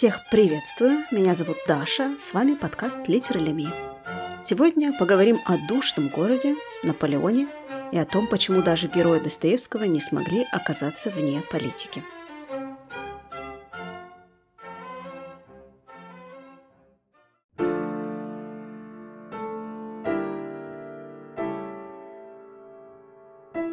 Всех 0.00 0.24
приветствую, 0.30 1.04
меня 1.10 1.34
зовут 1.34 1.58
Даша, 1.68 2.16
с 2.18 2.32
вами 2.32 2.54
подкаст 2.54 3.06
«Литер 3.06 3.36
Леми». 3.36 3.68
Сегодня 4.42 4.94
поговорим 4.98 5.38
о 5.44 5.58
душном 5.68 6.08
городе, 6.08 6.56
Наполеоне 6.82 7.48
и 7.92 7.98
о 7.98 8.06
том, 8.06 8.26
почему 8.26 8.62
даже 8.62 8.88
герои 8.88 9.20
Достоевского 9.20 9.84
не 9.84 10.00
смогли 10.00 10.46
оказаться 10.52 11.10
вне 11.10 11.42
политики. 11.52 12.02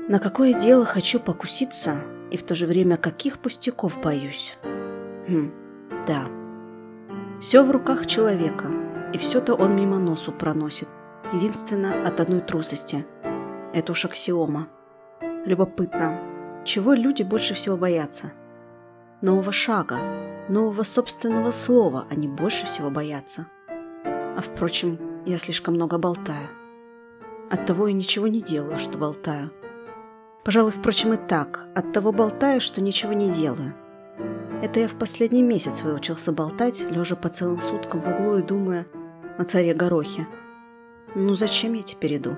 На 0.09 0.19
какое 0.19 0.53
дело 0.53 0.83
хочу 0.83 1.21
покуситься, 1.21 2.03
и 2.31 2.35
в 2.35 2.43
то 2.43 2.53
же 2.53 2.65
время 2.67 2.97
каких 2.97 3.39
пустяков 3.39 4.01
боюсь? 4.01 4.57
Хм, 5.29 5.66
да. 6.07 6.25
Все 7.39 7.63
в 7.63 7.69
руках 7.69 8.07
человека, 8.07 8.69
и 9.13 9.17
все-то 9.17 9.53
он 9.53 9.75
мимо 9.75 9.99
носу 9.99 10.31
проносит. 10.31 10.87
Единственно 11.33 12.07
от 12.07 12.19
одной 12.19 12.39
трусости. 12.39 13.05
Это 13.73 13.91
уж 13.91 14.05
аксиома. 14.05 14.69
Любопытно, 15.45 16.19
чего 16.63 16.93
люди 16.93 17.23
больше 17.23 17.53
всего 17.53 17.77
боятся? 17.77 18.31
Нового 19.21 19.51
шага, 19.51 19.97
нового 20.49 20.83
собственного 20.83 21.51
слова 21.51 22.07
они 22.09 22.27
больше 22.27 22.65
всего 22.65 22.89
боятся. 22.89 23.47
А 24.05 24.41
впрочем, 24.41 24.99
я 25.25 25.37
слишком 25.37 25.75
много 25.75 25.97
болтаю. 25.97 26.47
Оттого 27.49 27.87
я 27.87 27.93
ничего 27.93 28.27
не 28.27 28.41
делаю, 28.41 28.77
что 28.77 28.97
болтаю. 28.97 29.51
Пожалуй, 30.45 30.71
впрочем, 30.71 31.13
и 31.13 31.17
так. 31.17 31.67
От 31.75 31.91
того 31.91 32.11
болтаю, 32.11 32.61
что 32.61 32.81
ничего 32.81 33.13
не 33.13 33.29
делаю. 33.29 33.73
Это 34.59 34.79
я 34.79 34.87
в 34.87 34.97
последний 34.97 35.43
месяц 35.43 35.83
выучился 35.83 36.31
болтать, 36.31 36.81
лежа 36.81 37.15
по 37.15 37.29
целым 37.29 37.61
суткам 37.61 37.99
в 37.99 38.07
углу 38.07 38.37
и 38.37 38.41
думая 38.41 38.87
о 39.37 39.43
царе 39.43 39.75
Горохе. 39.75 40.27
Ну 41.13 41.35
зачем 41.35 41.73
я 41.73 41.83
теперь 41.83 42.17
иду? 42.17 42.35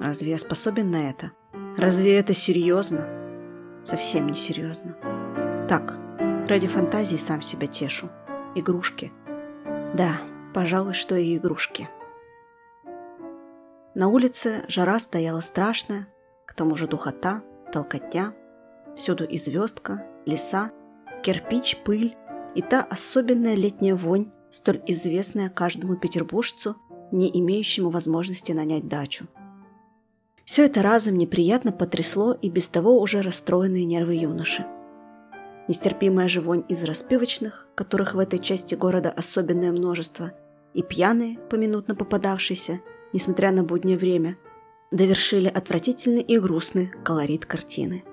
Разве 0.00 0.30
я 0.30 0.38
способен 0.38 0.90
на 0.90 1.08
это? 1.08 1.30
Разве 1.76 2.18
это 2.18 2.34
серьезно? 2.34 3.06
Совсем 3.84 4.26
не 4.26 4.34
серьезно. 4.34 4.96
Так, 5.68 5.96
ради 6.48 6.66
фантазии 6.66 7.16
сам 7.16 7.40
себя 7.40 7.68
тешу. 7.68 8.08
Игрушки. 8.56 9.12
Да, 9.94 10.20
пожалуй, 10.54 10.94
что 10.94 11.14
и 11.14 11.36
игрушки. 11.36 11.88
На 13.94 14.08
улице 14.08 14.64
жара 14.66 14.98
стояла 14.98 15.40
страшная, 15.40 16.08
к 16.46 16.54
тому 16.54 16.74
же 16.74 16.88
духота, 16.88 17.42
толкотня, 17.72 18.34
всюду 18.96 19.24
и 19.24 19.38
звездка, 19.38 20.04
леса, 20.26 20.72
кирпич, 21.24 21.78
пыль 21.84 22.14
и 22.54 22.62
та 22.62 22.82
особенная 22.82 23.54
летняя 23.54 23.94
вонь, 23.94 24.30
столь 24.50 24.82
известная 24.86 25.48
каждому 25.48 25.96
петербуржцу, 25.96 26.76
не 27.10 27.30
имеющему 27.40 27.90
возможности 27.90 28.52
нанять 28.52 28.86
дачу. 28.86 29.26
Все 30.44 30.66
это 30.66 30.82
разом 30.82 31.16
неприятно 31.16 31.72
потрясло 31.72 32.34
и 32.34 32.50
без 32.50 32.68
того 32.68 33.00
уже 33.00 33.22
расстроенные 33.22 33.84
нервы 33.84 34.16
юноши. 34.16 34.66
Нестерпимая 35.66 36.28
же 36.28 36.42
вонь 36.42 36.64
из 36.68 36.84
распивочных, 36.84 37.66
которых 37.74 38.14
в 38.14 38.18
этой 38.18 38.38
части 38.38 38.74
города 38.74 39.10
особенное 39.10 39.72
множество, 39.72 40.32
и 40.74 40.82
пьяные, 40.82 41.38
поминутно 41.38 41.94
попадавшиеся, 41.94 42.80
несмотря 43.14 43.50
на 43.52 43.64
буднее 43.64 43.96
время, 43.96 44.36
довершили 44.90 45.48
отвратительный 45.48 46.20
и 46.20 46.38
грустный 46.38 46.92
колорит 47.02 47.46
картины. 47.46 48.04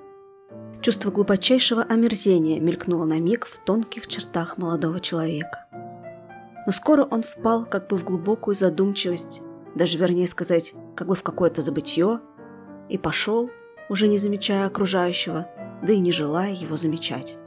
Чувство 0.82 1.12
глубочайшего 1.12 1.84
омерзения 1.84 2.60
мелькнуло 2.60 3.06
на 3.06 3.20
миг 3.20 3.46
в 3.46 3.60
тонких 3.60 4.08
чертах 4.08 4.58
молодого 4.58 5.00
человека. 5.00 5.66
Но 6.66 6.72
скоро 6.72 7.04
он 7.04 7.22
впал 7.22 7.66
как 7.66 7.88
бы 7.88 7.98
в 7.98 8.04
глубокую 8.04 8.56
задумчивость, 8.56 9.42
даже 9.76 9.98
вернее 9.98 10.28
сказать, 10.28 10.74
как 10.96 11.08
бы 11.08 11.16
в 11.16 11.22
какое-то 11.22 11.62
забытье, 11.62 12.20
и 12.90 12.98
пошел, 12.98 13.52
уже 13.90 14.08
не 14.08 14.18
замечая 14.18 14.66
окружающего, 14.66 15.48
да 15.84 15.94
и 15.94 16.00
не 16.00 16.12
желая 16.12 16.54
его 16.54 16.78
замечать. 16.78 17.38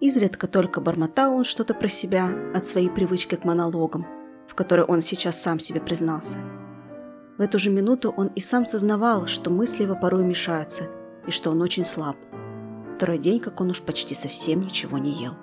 Изредка 0.00 0.46
только 0.46 0.80
бормотал 0.80 1.34
он 1.34 1.44
что-то 1.44 1.74
про 1.74 1.88
себя 1.88 2.30
от 2.54 2.66
своей 2.66 2.88
привычки 2.88 3.34
к 3.34 3.44
монологам, 3.44 4.06
в 4.48 4.54
которой 4.54 4.86
он 4.86 5.02
сейчас 5.02 5.40
сам 5.42 5.58
себе 5.58 5.80
признался– 5.80 6.38
в 7.36 7.40
эту 7.40 7.58
же 7.58 7.70
минуту 7.70 8.14
он 8.16 8.28
и 8.28 8.40
сам 8.40 8.64
сознавал, 8.64 9.26
что 9.26 9.50
мысли 9.50 9.82
его 9.82 9.96
порой 9.96 10.22
мешаются, 10.22 10.84
и 11.26 11.30
что 11.30 11.50
он 11.50 11.62
очень 11.62 11.84
слаб. 11.84 12.16
Второй 12.96 13.18
день, 13.18 13.40
как 13.40 13.60
он 13.60 13.70
уж 13.70 13.82
почти 13.82 14.14
совсем 14.14 14.60
ничего 14.60 14.98
не 14.98 15.10
ел. 15.10 15.34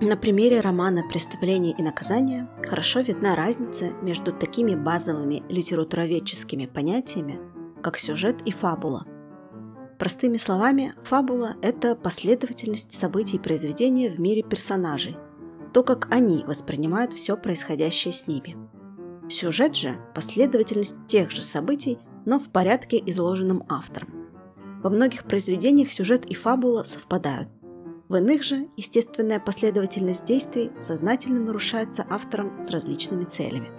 На 0.00 0.16
примере 0.16 0.60
романа 0.60 1.02
«Преступление 1.08 1.72
и 1.72 1.82
наказание» 1.82 2.48
хорошо 2.62 3.00
видна 3.00 3.36
разница 3.36 3.92
между 4.02 4.32
такими 4.32 4.74
базовыми 4.74 5.42
литературоведческими 5.48 6.66
понятиями, 6.66 7.38
как 7.80 7.96
сюжет 7.96 8.42
и 8.44 8.50
фабула. 8.50 9.06
Простыми 9.98 10.36
словами, 10.36 10.92
фабула– 11.04 11.54
это 11.62 11.94
последовательность 11.94 12.92
событий 12.92 13.38
произведения 13.38 14.10
в 14.10 14.18
мире 14.18 14.42
персонажей, 14.42 15.16
то, 15.72 15.82
как 15.82 16.08
они 16.10 16.44
воспринимают 16.44 17.12
все 17.12 17.36
происходящее 17.36 18.12
с 18.12 18.26
ними. 18.26 18.56
Сюжет 19.28 19.74
же– 19.74 19.96
последовательность 20.14 21.06
тех 21.06 21.30
же 21.30 21.42
событий, 21.42 21.98
но 22.26 22.38
в 22.38 22.50
порядке, 22.50 23.02
изложенном 23.06 23.64
автором. 23.68 24.28
Во 24.82 24.90
многих 24.90 25.24
произведениях 25.24 25.90
сюжет 25.90 26.26
и 26.26 26.34
фабула 26.34 26.82
совпадают. 26.82 27.48
В 28.08 28.16
иных 28.16 28.42
же 28.42 28.68
естественная 28.76 29.40
последовательность 29.40 30.26
действий 30.26 30.70
сознательно 30.78 31.40
нарушается 31.40 32.06
автором 32.10 32.62
с 32.62 32.70
различными 32.70 33.24
целями. 33.24 33.70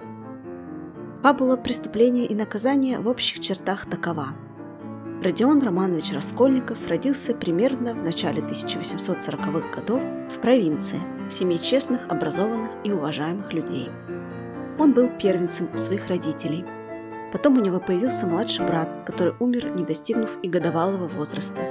Фабула 1.22 1.58
преступления 1.58 2.26
и 2.26 2.34
наказания 2.34 3.00
в 3.00 3.08
общих 3.08 3.40
чертах 3.40 3.88
такова. 3.88 4.30
Родион 5.24 5.62
Романович 5.62 6.14
Раскольников 6.14 6.88
родился 6.88 7.36
примерно 7.36 7.94
в 7.94 8.04
начале 8.04 8.42
1840-х 8.42 9.76
годов 9.76 10.02
в 10.30 10.42
провинции– 10.42 11.00
в 11.30 11.32
семье 11.32 11.58
честных, 11.58 12.08
образованных 12.10 12.72
и 12.84 12.92
уважаемых 12.92 13.52
людей. 13.54 13.90
Он 14.78 14.94
был 14.94 15.10
первенцем 15.10 15.70
у 15.74 15.78
своих 15.78 16.08
родителей. 16.08 16.66
Потом 17.32 17.58
у 17.58 17.62
него 17.62 17.80
появился 17.80 18.26
младший 18.28 18.66
брат, 18.66 19.04
который 19.06 19.34
умер, 19.40 19.72
не 19.76 19.84
достигнув 19.84 20.38
и 20.42 20.50
годовалого 20.50 21.08
возраста, 21.08 21.62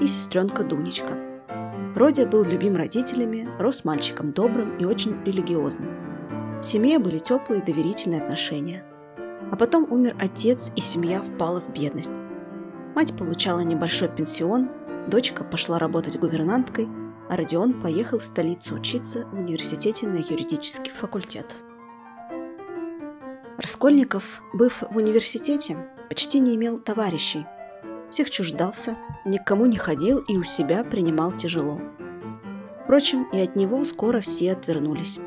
и 0.00 0.06
сестренка 0.06 0.64
Дунечка. 0.64 1.16
Родя 1.94 2.26
был 2.26 2.44
любим 2.44 2.76
родителями, 2.76 3.48
рос 3.58 3.84
мальчиком 3.84 4.32
добрым 4.32 4.76
и 4.78 4.84
очень 4.84 5.16
религиозным. 5.24 6.60
В 6.60 6.64
семье 6.64 6.98
были 6.98 7.18
теплые 7.18 7.60
и 7.60 7.64
доверительные 7.64 8.22
отношения. 8.22 8.84
А 9.50 9.56
потом 9.56 9.86
умер 9.92 10.16
отец, 10.18 10.72
и 10.76 10.80
семья 10.80 11.20
впала 11.20 11.60
в 11.60 11.70
бедность. 11.72 12.14
Мать 12.94 13.16
получала 13.16 13.60
небольшой 13.60 14.08
пенсион, 14.08 14.70
дочка 15.08 15.44
пошла 15.44 15.78
работать 15.78 16.18
гувернанткой– 16.18 16.88
а 17.32 17.36
Родион 17.36 17.80
поехал 17.80 18.18
в 18.18 18.24
столицу 18.24 18.74
учиться 18.74 19.26
в 19.26 19.38
университете 19.38 20.06
на 20.06 20.16
юридический 20.16 20.92
факультет. 20.92 21.46
Раскольников, 23.62 24.42
быв 24.52 24.82
в 24.90 24.96
университете, 24.96 25.76
почти 26.08 26.40
не 26.40 26.56
имел 26.56 26.80
товарищей. 26.80 27.46
Всех 28.10 28.28
чуждался, 28.28 28.96
никому 29.24 29.66
не 29.66 29.76
ходил 29.76 30.18
и 30.18 30.36
у 30.36 30.42
себя 30.42 30.82
принимал 30.82 31.30
тяжело. 31.30 31.80
Впрочем, 32.82 33.28
и 33.32 33.38
от 33.38 33.54
него 33.54 33.84
скоро 33.84 34.20
все 34.20 34.50
отвернулись. 34.50 35.20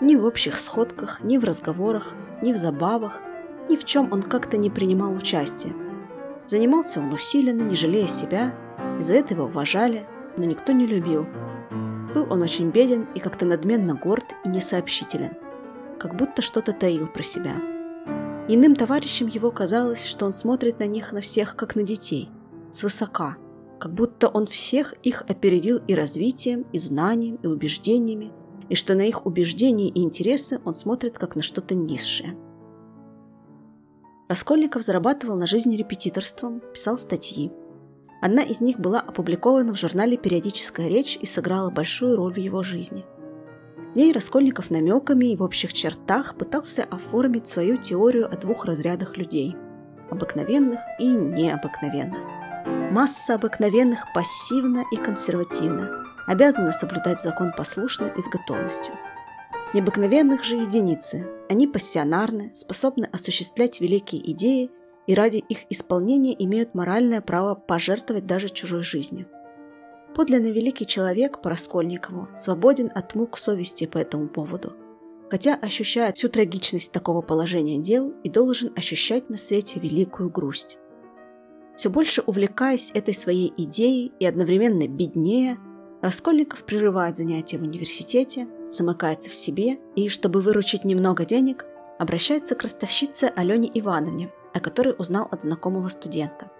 Ни 0.00 0.16
в 0.16 0.24
общих 0.24 0.58
сходках, 0.58 1.22
ни 1.22 1.36
в 1.36 1.44
разговорах, 1.44 2.14
ни 2.40 2.54
в 2.54 2.56
забавах, 2.56 3.20
ни 3.68 3.76
в 3.76 3.84
чем 3.84 4.10
он 4.10 4.22
как-то 4.22 4.56
не 4.56 4.70
принимал 4.70 5.12
участия. 5.12 5.74
Занимался 6.46 7.00
он 7.00 7.12
усиленно, 7.12 7.60
не 7.60 7.76
жалея 7.76 8.08
себя, 8.08 8.54
и 8.98 9.02
за 9.02 9.12
это 9.12 9.34
его 9.34 9.44
уважали, 9.44 10.06
но 10.38 10.44
никто 10.44 10.72
не 10.72 10.86
любил. 10.86 11.26
Был 12.14 12.26
он 12.30 12.40
очень 12.40 12.70
беден 12.70 13.06
и 13.14 13.20
как-то 13.20 13.44
надменно 13.44 13.94
горд 13.94 14.34
и 14.46 14.48
несообщителен, 14.48 15.32
как 16.00 16.16
будто 16.16 16.40
что-то 16.40 16.72
таил 16.72 17.06
про 17.06 17.22
себя. 17.22 17.56
Иным 18.48 18.74
товарищам 18.74 19.28
его 19.28 19.50
казалось, 19.50 20.04
что 20.04 20.26
он 20.26 20.32
смотрит 20.32 20.80
на 20.80 20.86
них 20.86 21.12
на 21.12 21.20
всех, 21.20 21.54
как 21.54 21.76
на 21.76 21.82
детей, 21.82 22.30
свысока, 22.72 23.36
как 23.78 23.92
будто 23.92 24.28
он 24.28 24.46
всех 24.46 24.94
их 25.02 25.22
опередил 25.28 25.80
и 25.86 25.94
развитием, 25.94 26.66
и 26.72 26.78
знанием, 26.78 27.36
и 27.36 27.46
убеждениями, 27.46 28.32
и 28.68 28.74
что 28.74 28.94
на 28.94 29.02
их 29.02 29.26
убеждения 29.26 29.88
и 29.88 30.02
интересы 30.02 30.60
он 30.64 30.74
смотрит 30.74 31.18
как 31.18 31.36
на 31.36 31.42
что-то 31.42 31.74
низшее. 31.74 32.36
Раскольников 34.28 34.82
зарабатывал 34.82 35.36
на 35.36 35.46
жизнь 35.46 35.76
репетиторством, 35.76 36.62
писал 36.72 36.98
статьи, 36.98 37.52
Одна 38.20 38.42
из 38.42 38.60
них 38.60 38.78
была 38.78 39.00
опубликована 39.00 39.72
в 39.72 39.78
журнале 39.78 40.18
«Периодическая 40.18 40.88
речь» 40.88 41.18
и 41.18 41.24
сыграла 41.24 41.70
большую 41.70 42.16
роль 42.16 42.34
в 42.34 42.36
его 42.36 42.62
жизни. 42.62 43.06
Ней 43.94 44.12
Раскольников 44.12 44.70
намеками 44.70 45.32
и 45.32 45.36
в 45.36 45.42
общих 45.42 45.72
чертах 45.72 46.36
пытался 46.36 46.84
оформить 46.84 47.48
свою 47.48 47.76
теорию 47.76 48.32
о 48.32 48.36
двух 48.36 48.64
разрядах 48.64 49.16
людей– 49.16 49.56
обыкновенных 50.10 50.78
и 51.00 51.06
необыкновенных. 51.06 52.20
Масса 52.92 53.34
обыкновенных 53.34 54.06
пассивна 54.14 54.84
и 54.92 54.96
консервативна, 54.96 56.04
обязана 56.26 56.72
соблюдать 56.72 57.20
закон 57.20 57.52
послушно 57.56 58.12
и 58.16 58.20
с 58.20 58.28
готовностью. 58.28 58.94
Необыкновенных 59.74 60.44
же 60.44 60.56
единицы, 60.56 61.26
они 61.48 61.66
пассионарны, 61.66 62.52
способны 62.54 63.08
осуществлять 63.12 63.80
великие 63.80 64.30
идеи 64.32 64.70
и 65.06 65.14
ради 65.14 65.38
их 65.38 65.60
исполнения 65.70 66.34
имеют 66.44 66.74
моральное 66.74 67.20
право 67.20 67.54
пожертвовать 67.56 68.26
даже 68.26 68.48
чужой 68.48 68.82
жизнью. 68.82 69.26
Подлинно 70.14 70.48
великий 70.48 70.86
человек 70.86 71.40
по 71.40 71.50
Раскольникову 71.50 72.28
свободен 72.34 72.90
от 72.94 73.14
мук 73.14 73.38
совести 73.38 73.86
по 73.86 73.98
этому 73.98 74.28
поводу, 74.28 74.72
хотя 75.30 75.54
ощущает 75.54 76.16
всю 76.16 76.28
трагичность 76.28 76.92
такого 76.92 77.22
положения 77.22 77.78
дел 77.78 78.12
и 78.24 78.28
должен 78.28 78.72
ощущать 78.76 79.30
на 79.30 79.38
свете 79.38 79.78
великую 79.78 80.30
грусть. 80.30 80.78
Все 81.76 81.88
больше 81.88 82.22
увлекаясь 82.26 82.90
этой 82.92 83.14
своей 83.14 83.52
идеей 83.56 84.12
и 84.18 84.26
одновременно 84.26 84.86
беднее, 84.88 85.58
Раскольников 86.02 86.64
прерывает 86.64 87.16
занятия 87.16 87.58
в 87.58 87.62
университете, 87.62 88.48
замыкается 88.70 89.30
в 89.30 89.34
себе 89.34 89.78
и, 89.96 90.08
чтобы 90.08 90.40
выручить 90.40 90.84
немного 90.84 91.24
денег, 91.24 91.66
обращается 91.98 92.54
к 92.54 92.62
ростовщице 92.62 93.30
Алене 93.36 93.70
Ивановне, 93.74 94.32
о 94.54 94.60
которой 94.60 94.94
узнал 94.96 95.28
от 95.30 95.42
знакомого 95.42 95.88
студента. 95.88 96.50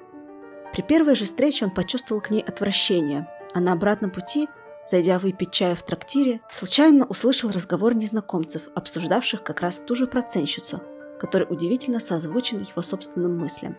При 0.73 0.83
первой 0.83 1.15
же 1.15 1.25
встрече 1.25 1.65
он 1.65 1.71
почувствовал 1.71 2.21
к 2.21 2.31
ней 2.31 2.43
отвращение, 2.43 3.27
а 3.55 3.61
на 3.61 3.73
обратном 3.73 4.11
пути, 4.11 4.49
зайдя 4.87 5.19
выпить 5.19 5.53
чаю 5.53 5.77
в 5.77 5.83
трактире, 5.83 6.41
случайно 6.51 7.07
услышал 7.07 7.51
разговор 7.51 7.95
незнакомцев, 7.95 8.69
обсуждавших 8.75 9.43
как 9.43 9.61
раз 9.61 9.79
ту 9.79 9.95
же 9.95 10.07
процентщицу, 10.07 10.81
который 11.19 11.47
удивительно 11.49 12.01
созвучен 12.01 12.61
его 12.61 12.83
собственным 12.83 13.39
мыслям. 13.39 13.77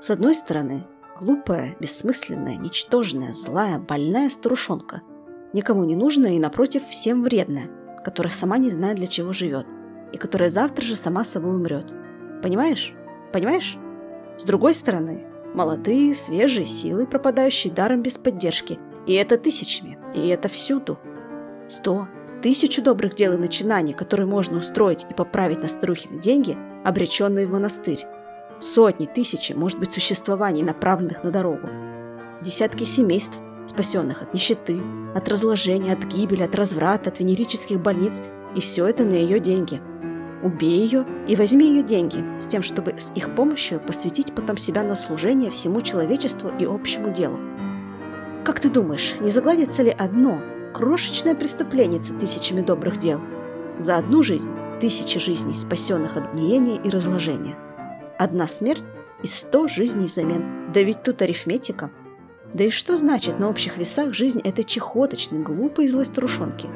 С 0.00 0.10
одной 0.10 0.34
стороны, 0.34 0.86
глупая, 1.18 1.76
бессмысленная, 1.80 2.56
ничтожная, 2.56 3.32
злая, 3.32 3.78
больная 3.78 4.30
старушонка, 4.30 5.02
никому 5.52 5.84
не 5.84 5.96
нужная 5.96 6.32
и, 6.32 6.38
напротив, 6.38 6.82
всем 6.88 7.22
вредная, 7.22 7.70
которая 8.04 8.32
сама 8.32 8.58
не 8.58 8.70
знает, 8.70 8.96
для 8.96 9.06
чего 9.06 9.32
живет, 9.32 9.66
и 10.12 10.18
которая 10.18 10.50
завтра 10.50 10.84
же 10.84 10.96
сама 10.96 11.24
собой 11.24 11.54
умрет. 11.54 11.92
Понимаешь? 12.42 12.92
Понимаешь? 13.32 13.76
С 14.36 14.44
другой 14.44 14.74
стороны, 14.74 15.26
молодые, 15.54 16.14
свежие 16.14 16.66
силы, 16.66 17.06
пропадающие 17.06 17.72
даром 17.72 18.02
без 18.02 18.18
поддержки. 18.18 18.78
И 19.06 19.14
это 19.14 19.38
тысячами. 19.38 19.98
И 20.14 20.28
это 20.28 20.48
всюду. 20.48 20.98
Сто, 21.68 22.08
тысячу 22.42 22.82
добрых 22.82 23.14
дел 23.14 23.34
и 23.34 23.38
начинаний, 23.38 23.92
которые 23.92 24.26
можно 24.26 24.58
устроить 24.58 25.06
и 25.08 25.14
поправить 25.14 25.62
на 25.62 25.68
старухины 25.68 26.20
деньги, 26.20 26.58
обреченные 26.84 27.46
в 27.46 27.52
монастырь. 27.52 28.04
Сотни, 28.60 29.06
тысячи, 29.06 29.52
может 29.52 29.78
быть, 29.78 29.92
существований, 29.92 30.62
направленных 30.62 31.24
на 31.24 31.30
дорогу. 31.30 31.68
Десятки 32.42 32.84
семейств, 32.84 33.38
спасенных 33.66 34.22
от 34.22 34.34
нищеты, 34.34 34.80
от 35.14 35.28
разложения, 35.28 35.92
от 35.92 36.04
гибели, 36.04 36.42
от 36.42 36.54
разврата, 36.54 37.10
от 37.10 37.20
венерических 37.20 37.80
больниц. 37.80 38.22
И 38.54 38.60
все 38.60 38.86
это 38.86 39.04
на 39.04 39.14
ее 39.14 39.40
деньги– 39.40 39.80
Убей 40.44 40.82
ее 40.82 41.06
и 41.26 41.36
возьми 41.36 41.66
ее 41.70 41.82
деньги, 41.82 42.22
с 42.38 42.46
тем, 42.46 42.62
чтобы 42.62 42.94
с 42.98 43.10
их 43.14 43.34
помощью 43.34 43.80
посвятить 43.80 44.34
потом 44.34 44.58
себя 44.58 44.82
на 44.82 44.94
служение 44.94 45.50
всему 45.50 45.80
человечеству 45.80 46.50
и 46.58 46.66
общему 46.66 47.10
делу. 47.10 47.40
Как 48.44 48.60
ты 48.60 48.68
думаешь, 48.68 49.14
не 49.20 49.30
загладится 49.30 49.82
ли 49.82 49.90
одно 49.90 50.42
крошечное 50.74 51.34
преступление 51.34 51.98
тысячами 51.98 52.60
добрых 52.60 52.98
дел? 52.98 53.20
За 53.78 53.96
одну 53.96 54.22
жизнь 54.22 54.50
тысячи 54.80 55.18
жизней, 55.18 55.54
спасенных 55.54 56.18
от 56.18 56.34
гниения 56.34 56.78
и 56.78 56.90
разложения. 56.90 57.56
Одна 58.18 58.46
смерть 58.46 58.84
и 59.22 59.26
сто 59.26 59.66
жизней 59.66 60.06
взамен. 60.06 60.70
Да 60.74 60.82
ведь 60.82 61.02
тут 61.02 61.22
арифметика. 61.22 61.90
Да 62.52 62.64
и 62.64 62.70
что 62.70 62.98
значит 62.98 63.38
на 63.38 63.48
общих 63.48 63.78
весах 63.78 64.12
жизнь 64.12 64.40
этой 64.40 64.64
чехоточной, 64.64 65.42
глупой 65.42 65.88
злой 65.88 66.04
старушонки? 66.04 66.68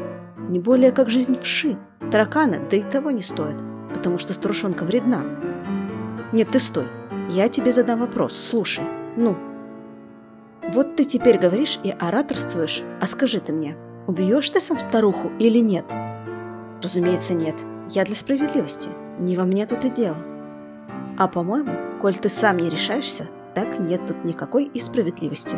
Не 0.49 0.59
более 0.59 0.93
как 0.93 1.11
жизнь 1.11 1.39
вши, 1.41 1.77
Таракана, 2.11 2.59
да 2.71 2.77
и 2.77 2.83
того 2.83 3.11
не 3.11 3.23
стоит, 3.23 3.57
потому 3.95 4.17
что 4.17 4.33
старушонка 4.33 4.85
вредна. 4.85 5.23
Нет, 6.33 6.49
ты 6.49 6.59
стой. 6.59 6.87
Я 7.29 7.51
тебе 7.51 7.73
задам 7.73 8.01
вопрос. 8.01 8.35
Слушай. 8.35 8.85
Ну. 9.17 9.37
Вот 10.73 10.97
ты 10.97 11.05
теперь 11.05 11.39
говоришь 11.39 11.79
и 11.83 11.91
ораторствуешь, 11.91 12.83
а 13.01 13.07
скажи 13.07 13.41
ты 13.41 13.53
мне, 13.53 13.77
убьешь 14.07 14.49
ты 14.49 14.61
сам 14.61 14.81
старуху 14.81 15.31
или 15.39 15.59
нет? 15.59 15.85
Разумеется, 16.83 17.35
нет. 17.35 17.57
Я 17.91 18.05
для 18.05 18.15
справедливости. 18.15 18.89
Не 19.19 19.37
во 19.37 19.45
мне 19.45 19.67
тут 19.67 19.85
и 19.85 19.91
дело. 19.91 20.17
А 21.19 21.29
по-моему, 21.29 21.73
коль 22.01 22.17
ты 22.17 22.29
сам 22.29 22.57
не 22.59 22.71
решаешься, 22.71 23.27
так 23.55 23.79
нет 23.79 24.07
тут 24.07 24.25
никакой 24.25 24.65
и 24.65 24.79
справедливости. 24.79 25.57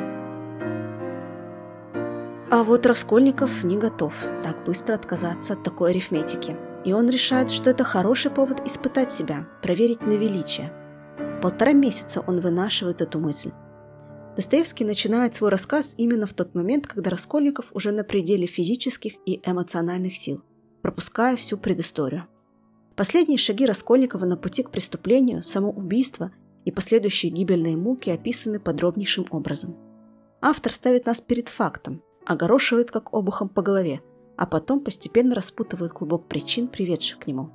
А 2.53 2.65
вот 2.65 2.85
Раскольников 2.85 3.63
не 3.63 3.79
готов 3.79 4.13
так 4.43 4.65
быстро 4.65 4.95
отказаться 4.95 5.53
от 5.53 5.63
такой 5.63 5.91
арифметики. 5.91 6.57
И 6.85 6.93
он 6.93 7.09
решает, 7.09 7.49
что 7.49 7.71
это 7.71 7.85
хороший 7.85 8.33
повод 8.33 8.67
испытать 8.67 9.13
себя, 9.13 9.47
проверить 9.63 10.03
на 10.03 10.15
величие. 10.15 10.73
Полтора 11.41 11.73
месяца 11.75 12.25
он 12.27 12.41
вынашивает 12.41 13.03
эту 13.03 13.21
мысль. 13.21 13.53
Достоевский 14.35 14.85
начинает 14.85 15.37
свой 15.37 15.51
рассказ 15.51 15.95
именно 15.97 16.27
в 16.27 16.35
тот 16.35 16.57
момент, 16.57 16.89
когда 16.89 17.11
Раскольников 17.11 17.67
уже 17.73 17.93
на 17.93 18.03
пределе 18.03 18.49
физических 18.49 19.13
и 19.27 19.41
эмоциональных 19.45 20.17
сил, 20.17 20.43
пропуская 20.83 21.37
всю 21.37 21.57
предысторию. 21.57 22.27
Последние 22.97 23.39
шаги 23.39 23.65
Раскольникова 23.65 24.25
на 24.25 24.37
пути 24.37 24.65
к 24.65 24.71
преступлению, 24.71 25.45
самоубийство 25.45 26.33
и 26.65 26.73
последующие 26.73 27.31
гибельные 27.31 27.77
муки 27.77 28.11
описаны 28.11 28.59
подробнейшим 28.59 29.27
образом. 29.31 29.77
Автор 30.41 30.73
ставит 30.73 31.07
нас 31.07 31.21
перед 31.21 31.49
фактом, 31.49 32.03
огорошивает 32.31 32.93
как 32.93 33.13
обухом 33.13 33.49
по 33.49 33.61
голове, 33.61 34.03
а 34.37 34.47
потом 34.47 34.81
постепенно 34.81 35.35
распутывает 35.35 35.93
клубок 35.93 36.29
причин, 36.29 36.69
приведших 36.69 37.19
к 37.19 37.27
нему. 37.27 37.51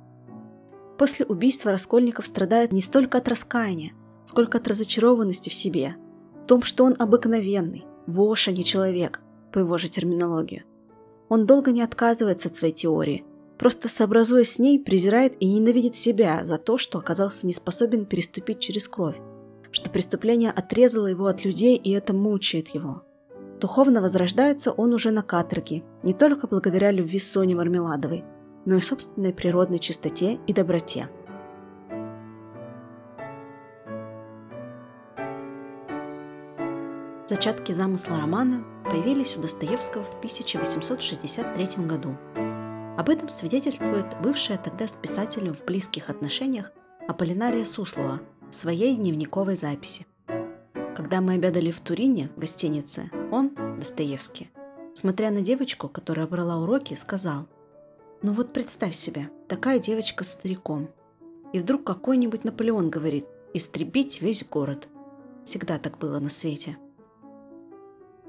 После 0.98 1.24
убийства 1.24 1.70
Раскольников 1.70 2.26
страдает 2.26 2.72
не 2.72 2.82
столько 2.82 3.16
от 3.16 3.26
раскаяния, 3.26 3.94
сколько 4.26 4.58
от 4.58 4.68
разочарованности 4.68 5.48
в 5.48 5.54
себе, 5.54 5.96
в 6.42 6.46
том, 6.46 6.62
что 6.62 6.84
он 6.84 6.94
обыкновенный, 6.98 7.86
вошь, 8.06 8.48
а 8.48 8.52
не 8.52 8.64
человек, 8.64 9.22
по 9.50 9.60
его 9.60 9.78
же 9.78 9.88
терминологии. 9.88 10.66
Он 11.30 11.46
долго 11.46 11.72
не 11.72 11.80
отказывается 11.80 12.48
от 12.48 12.54
своей 12.54 12.74
теории, 12.74 13.24
просто 13.58 13.88
сообразуясь 13.88 14.52
с 14.52 14.58
ней, 14.58 14.78
презирает 14.78 15.36
и 15.40 15.50
ненавидит 15.50 15.96
себя 15.96 16.44
за 16.44 16.58
то, 16.58 16.76
что 16.76 16.98
оказался 16.98 17.46
не 17.46 17.54
способен 17.54 18.04
переступить 18.04 18.60
через 18.60 18.88
кровь, 18.88 19.16
что 19.70 19.88
преступление 19.88 20.50
отрезало 20.50 21.06
его 21.06 21.26
от 21.26 21.46
людей, 21.46 21.76
и 21.76 21.92
это 21.92 22.12
мучает 22.12 22.68
его. 22.68 23.05
Духовно 23.60 24.02
возрождается 24.02 24.70
он 24.70 24.92
уже 24.92 25.10
на 25.10 25.22
каторге, 25.22 25.82
не 26.02 26.12
только 26.12 26.46
благодаря 26.46 26.90
любви 26.90 27.18
Сони 27.18 27.54
Мармеладовой, 27.54 28.22
но 28.66 28.74
и 28.74 28.80
собственной 28.80 29.32
природной 29.32 29.78
чистоте 29.78 30.38
и 30.46 30.52
доброте. 30.52 31.08
Зачатки 37.28 37.72
замысла 37.72 38.18
романа 38.20 38.62
появились 38.84 39.36
у 39.36 39.40
Достоевского 39.40 40.04
в 40.04 40.14
1863 40.18 41.86
году. 41.86 42.14
Об 42.98 43.08
этом 43.08 43.28
свидетельствует 43.30 44.06
бывшая 44.22 44.58
тогда 44.58 44.86
с 44.86 44.92
писателем 44.92 45.54
в 45.54 45.64
близких 45.64 46.10
отношениях 46.10 46.72
Аполлинария 47.08 47.64
Суслова 47.64 48.20
в 48.50 48.54
своей 48.54 48.96
дневниковой 48.96 49.56
записи– 49.56 50.06
когда 50.96 51.20
мы 51.20 51.34
обедали 51.34 51.70
в 51.70 51.80
Турине, 51.80 52.30
в 52.34 52.40
гостинице, 52.40 53.10
он, 53.30 53.54
Достоевский, 53.78 54.50
смотря 54.94 55.30
на 55.30 55.40
девочку, 55.40 55.88
которая 55.88 56.26
брала 56.26 56.58
уроки, 56.58 56.92
сказал, 56.94 57.46
«Ну 58.22 58.32
вот 58.32 58.52
представь 58.52 58.94
себе, 58.94 59.30
такая 59.48 59.78
девочка 59.78 60.24
с 60.24 60.32
стариком. 60.32 60.90
И 61.52 61.58
вдруг 61.58 61.84
какой-нибудь 61.84 62.44
Наполеон 62.44 62.90
говорит, 62.90 63.26
истребить 63.54 64.20
весь 64.20 64.44
город. 64.44 64.88
Всегда 65.44 65.78
так 65.78 65.98
было 65.98 66.18
на 66.18 66.30
свете». 66.30 66.76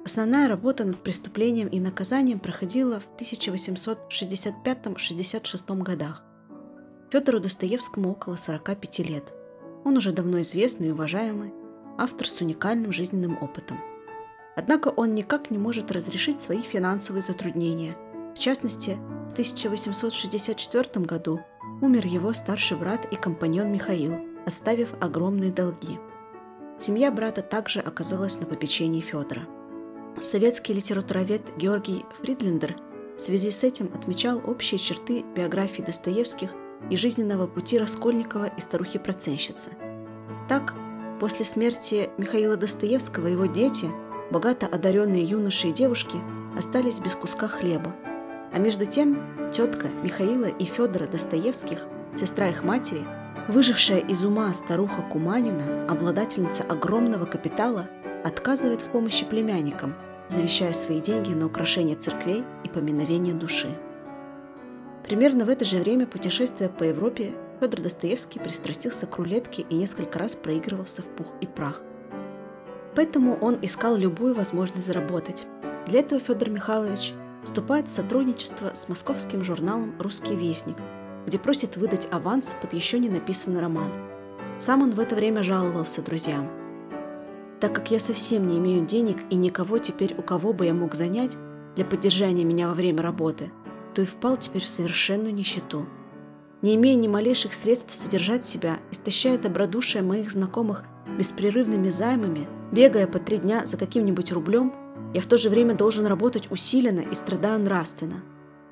Основная 0.05 0.47
работа 0.47 0.85
над 0.85 1.01
преступлением 1.03 1.67
и 1.67 1.81
наказанием 1.81 2.39
проходила 2.39 3.01
в 3.01 3.09
1865-66 3.19 5.83
годах. 5.83 6.23
Федору 7.11 7.41
Достоевскому 7.41 8.11
около 8.11 8.37
45 8.37 8.99
лет. 8.99 9.33
Он 9.83 9.97
уже 9.97 10.11
давно 10.11 10.39
известный 10.41 10.87
и 10.87 10.91
уважаемый, 10.91 11.51
автор 11.97 12.27
с 12.27 12.41
уникальным 12.41 12.93
жизненным 12.93 13.37
опытом. 13.41 13.79
Однако 14.57 14.87
он 14.87 15.13
никак 15.13 15.51
не 15.51 15.59
может 15.59 15.91
разрешить 15.91 16.41
свои 16.41 16.61
финансовые 16.61 17.21
затруднения. 17.21 17.95
В 18.35 18.39
частности, 18.39 18.97
в 19.29 19.33
1864 19.33 21.05
году 21.05 21.39
умер 21.79 22.07
его 22.07 22.33
старший 22.33 22.75
брат 22.75 23.07
и 23.13 23.15
компаньон 23.15 23.71
Михаил, 23.71 24.15
оставив 24.47 24.89
огромные 24.99 25.51
долги. 25.51 25.99
Семья 26.79 27.11
брата 27.11 27.43
также 27.43 27.81
оказалась 27.81 28.39
на 28.39 28.47
попечении 28.47 29.01
Федора. 29.01 29.47
Советский 30.19 30.73
литературовед 30.73 31.43
Георгий 31.57 32.03
Фридлендер 32.19 32.77
в 33.15 33.19
связи 33.19 33.51
с 33.51 33.63
этим 33.63 33.91
отмечал 33.93 34.41
общие 34.43 34.79
черты 34.79 35.23
биографии 35.35 35.83
Достоевских 35.83 36.55
и 36.89 36.97
жизненного 36.97 37.45
пути 37.45 37.77
Раскольникова 37.77 38.45
и 38.45 38.59
старухи-проценщицы. 38.59 39.69
Так, 40.49 40.73
После 41.19 41.45
смерти 41.45 42.11
Михаила 42.19 42.57
Достоевского 42.57 43.25
его 43.25 43.47
дети, 43.47 43.89
богато 44.31 44.67
одаренные 44.67 45.23
юноши 45.23 45.69
и 45.69 45.71
девушки, 45.71 46.17
остались 46.57 46.99
без 46.99 47.15
куска 47.15 47.47
хлеба. 47.47 47.95
А 48.53 48.59
между 48.59 48.85
тем 48.85 49.51
тетка 49.51 49.87
Михаила 50.03 50.45
и 50.45 50.65
Федора 50.65 51.07
Достоевских, 51.07 51.85
сестра 52.15 52.49
их 52.49 52.63
матери, 52.63 53.05
выжившая 53.47 53.99
из 53.99 54.23
ума 54.23 54.53
старуха 54.53 55.01
Куманина, 55.01 55.85
обладательница 55.89 56.63
огромного 56.63 57.25
капитала, 57.25 57.87
отказывает 58.23 58.81
в 58.81 58.85
помощи 58.85 59.25
племянникам, 59.25 59.95
завещая 60.29 60.73
свои 60.73 60.99
деньги 60.99 61.33
на 61.33 61.45
украшение 61.45 61.95
церквей 61.95 62.43
и 62.63 62.69
поминовение 62.69 63.33
души. 63.33 63.69
Примерно 65.03 65.45
в 65.45 65.49
это 65.49 65.63
же 65.63 65.77
время 65.77 66.05
путешествия 66.05 66.67
по 66.67 66.83
Европе 66.83 67.33
Федор 67.59 67.81
Достоевский 67.81 68.39
пристрастился 68.39 69.07
к 69.07 69.17
рулетке 69.17 69.63
и 69.69 69.75
несколько 69.75 70.19
раз 70.19 70.35
проигрывался 70.35 71.01
в 71.01 71.05
пух 71.05 71.27
и 71.39 71.47
прах. 71.47 71.81
Поэтому 72.95 73.35
он 73.35 73.57
искал 73.61 73.95
любую 73.95 74.33
возможность 74.33 74.87
заработать. 74.87 75.45
Для 75.87 75.99
этого 75.99 76.19
Федор 76.19 76.49
Михайлович 76.49 77.13
вступает 77.43 77.87
в 77.87 77.91
сотрудничество 77.91 78.71
с 78.75 78.89
московским 78.89 79.43
журналом 79.43 79.93
«Русский 79.99 80.35
вестник», 80.35 80.77
где 81.25 81.39
просит 81.39 81.77
выдать 81.77 82.07
аванс 82.11 82.55
под 82.61 82.73
еще 82.73 82.99
не 82.99 83.09
написанный 83.09 83.61
роман. 83.61 83.91
Сам 84.59 84.81
он 84.81 84.91
в 84.91 84.99
это 84.99 85.15
время 85.15 85.43
жаловался 85.43 86.01
друзьям. 86.01 86.49
«Так 87.59 87.73
как 87.73 87.91
я 87.91 87.99
совсем 87.99 88.47
не 88.47 88.57
имею 88.57 88.85
денег 88.85 89.19
и 89.29 89.35
никого 89.35 89.77
теперь, 89.77 90.15
у 90.17 90.21
кого 90.21 90.53
бы 90.53 90.65
я 90.65 90.73
мог 90.73 90.95
занять 90.95 91.37
для 91.75 91.85
поддержания 91.85 92.43
меня 92.43 92.67
во 92.67 92.73
время 92.73 93.01
работы, 93.01 93.51
то 93.93 94.01
и 94.01 94.05
впал 94.05 94.37
теперь 94.37 94.63
в 94.63 94.67
совершенную 94.67 95.33
нищету. 95.33 95.85
Не 96.61 96.75
имея 96.75 96.95
ни 96.95 97.07
малейших 97.07 97.53
средств 97.53 97.93
содержать 97.93 98.45
себя, 98.45 98.79
истощая 98.91 99.37
добродушие 99.37 100.03
моих 100.03 100.31
знакомых 100.31 100.83
беспрерывными 101.17 101.89
займами, 101.89 102.47
бегая 102.71 103.07
по 103.07 103.19
три 103.19 103.37
дня 103.37 103.65
за 103.65 103.77
каким-нибудь 103.77 104.31
рублем, 104.31 104.73
я 105.13 105.21
в 105.21 105.25
то 105.25 105.37
же 105.37 105.49
время 105.49 105.75
должен 105.75 106.05
работать 106.05 106.51
усиленно 106.51 106.99
и 106.99 107.13
страдаю 107.13 107.59
нравственно. 107.59 108.23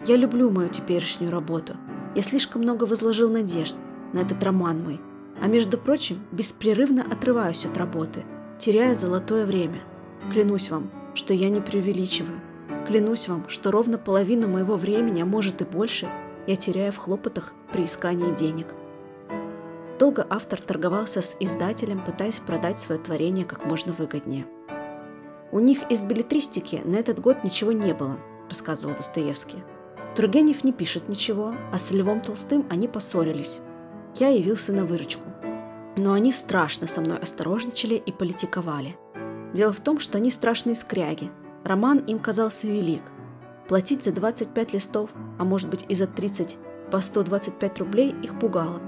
Я 0.06 0.18
люблю 0.18 0.50
мою 0.50 0.70
теперешнюю 0.70 1.32
работу. 1.32 1.74
Я 2.16 2.22
слишком 2.22 2.62
много 2.62 2.84
возложил 2.84 3.30
надежд 3.30 3.76
на 4.14 4.20
этот 4.20 4.44
роман 4.44 4.84
мой. 4.84 5.02
А 5.42 5.48
между 5.48 5.78
прочим, 5.78 6.20
беспрерывно 6.32 7.04
отрываюсь 7.04 7.66
от 7.66 7.78
работы, 7.78 8.24
теряю 8.60 8.96
золотое 8.96 9.46
время. 9.46 9.82
Клянусь 10.32 10.70
вам, 10.70 10.92
что 11.14 11.34
я 11.34 11.50
не 11.50 11.62
преувеличиваю. 11.62 12.40
Клянусь 12.88 13.28
вам, 13.28 13.46
что 13.50 13.72
ровно 13.72 13.98
половину 13.98 14.48
моего 14.48 14.76
времени, 14.76 15.22
а 15.22 15.26
может 15.26 15.62
и 15.62 15.66
больше– 15.66 16.10
я 16.48 16.56
теряю 16.56 16.92
в 16.92 16.98
хлопотах 16.98 17.54
при 17.72 17.86
искании 17.86 18.36
денег. 18.36 18.68
Долго 20.00 20.26
автор 20.30 20.62
торговался 20.62 21.22
с 21.22 21.38
издателем, 21.40 22.04
пытаясь 22.04 22.40
продать 22.40 22.80
свое 22.80 23.00
творение 23.00 23.46
как 23.46 23.66
можно 23.66 23.94
выгоднее. 23.94 24.46
«У 25.52 25.60
них 25.60 25.90
из 25.90 26.04
билетристики 26.04 26.82
на 26.84 26.96
этот 26.96 27.20
год 27.20 27.44
ничего 27.44 27.72
не 27.72 27.94
было»,– 27.94 28.18
рассказывал 28.50 28.96
Достоевский. 28.96 29.64
Тургенев 30.16 30.64
не 30.64 30.74
пишет 30.74 31.08
ничего, 31.08 31.54
а 31.72 31.80
с 31.80 31.92
Львом 31.92 32.22
Толстым 32.22 32.66
они 32.70 32.88
поссорились. 32.88 33.60
Я 34.16 34.30
явился 34.30 34.74
на 34.74 34.86
выручку. 34.86 35.24
Но 35.98 36.14
они 36.14 36.32
страшно 36.32 36.88
со 36.88 37.02
мной 37.02 37.18
осторожничали 37.18 37.96
и 37.96 38.12
политиковали. 38.12 38.98
Дело 39.54 39.72
в 39.72 39.80
том, 39.80 40.00
что 40.00 40.18
они 40.18 40.32
страшные 40.32 40.76
скряги. 40.76 41.32
Роман 41.64 42.00
им 42.00 42.20
казался 42.20 42.68
велик, 42.68 43.02
Платить 43.68 44.04
за 44.04 44.12
25 44.12 44.74
листов, 44.74 45.10
а 45.40 45.44
может 45.44 45.70
быть 45.70 45.86
и 45.90 45.96
за 45.96 46.06
30 46.06 46.58
по 46.92 47.02
125 47.02 47.80
рублей 47.80 48.16
их 48.22 48.40
пугало. 48.40 48.80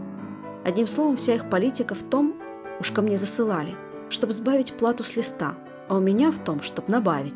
Одним 0.67 0.87
словом, 0.87 1.15
вся 1.15 1.35
их 1.35 1.49
политика 1.49 1.95
в 1.95 2.03
том, 2.03 2.35
уж 2.81 2.91
ко 2.91 3.01
мне 3.01 3.17
засылали, 3.17 3.73
чтобы 4.09 4.33
сбавить 4.33 4.73
плату 4.73 5.05
с 5.05 5.15
листа, 5.15 5.55
а 5.87 5.95
у 5.95 6.01
меня 6.01 6.29
в 6.29 6.43
том, 6.43 6.61
чтобы 6.61 6.91
набавить. 6.91 7.35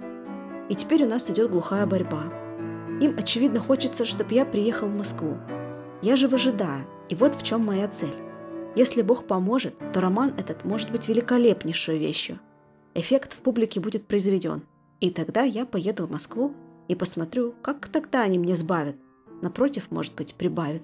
И 0.68 0.76
теперь 0.76 1.06
у 1.06 1.08
нас 1.08 1.30
идет 1.30 1.50
глухая 1.50 1.86
борьба. 1.86 2.24
Им, 3.00 3.16
очевидно, 3.18 3.62
хочется, 3.62 4.04
чтобы 4.04 4.34
я 4.34 4.44
приехал 4.44 4.90
в 4.90 4.98
Москву. 4.98 5.38
Я 6.02 6.18
же 6.18 6.28
выжидаю, 6.28 6.86
и 7.08 7.16
вот 7.16 7.36
в 7.36 7.42
чем 7.42 7.66
моя 7.66 7.88
цель. 7.88 8.14
Если 8.76 9.02
Бог 9.02 9.26
поможет, 9.28 9.76
то 9.94 10.02
роман 10.02 10.34
этот 10.38 10.66
может 10.66 10.92
быть 10.92 11.08
великолепнейшей 11.08 12.00
вещью. 12.00 12.38
Эффект 12.96 13.32
в 13.32 13.38
публике 13.38 13.80
будет 13.80 14.08
произведен, 14.08 14.64
и 15.00 15.10
тогда 15.10 15.44
я 15.44 15.66
поеду 15.66 16.06
в 16.06 16.12
Москву 16.12 16.54
и 16.90 16.96
посмотрю, 16.96 17.56
как 17.62 17.88
тогда 17.88 18.24
они 18.24 18.38
мне 18.38 18.58
сбавят. 18.58 18.98
Напротив, 19.42 19.88
может 19.90 20.16
быть, 20.16 20.36
прибавят. 20.36 20.84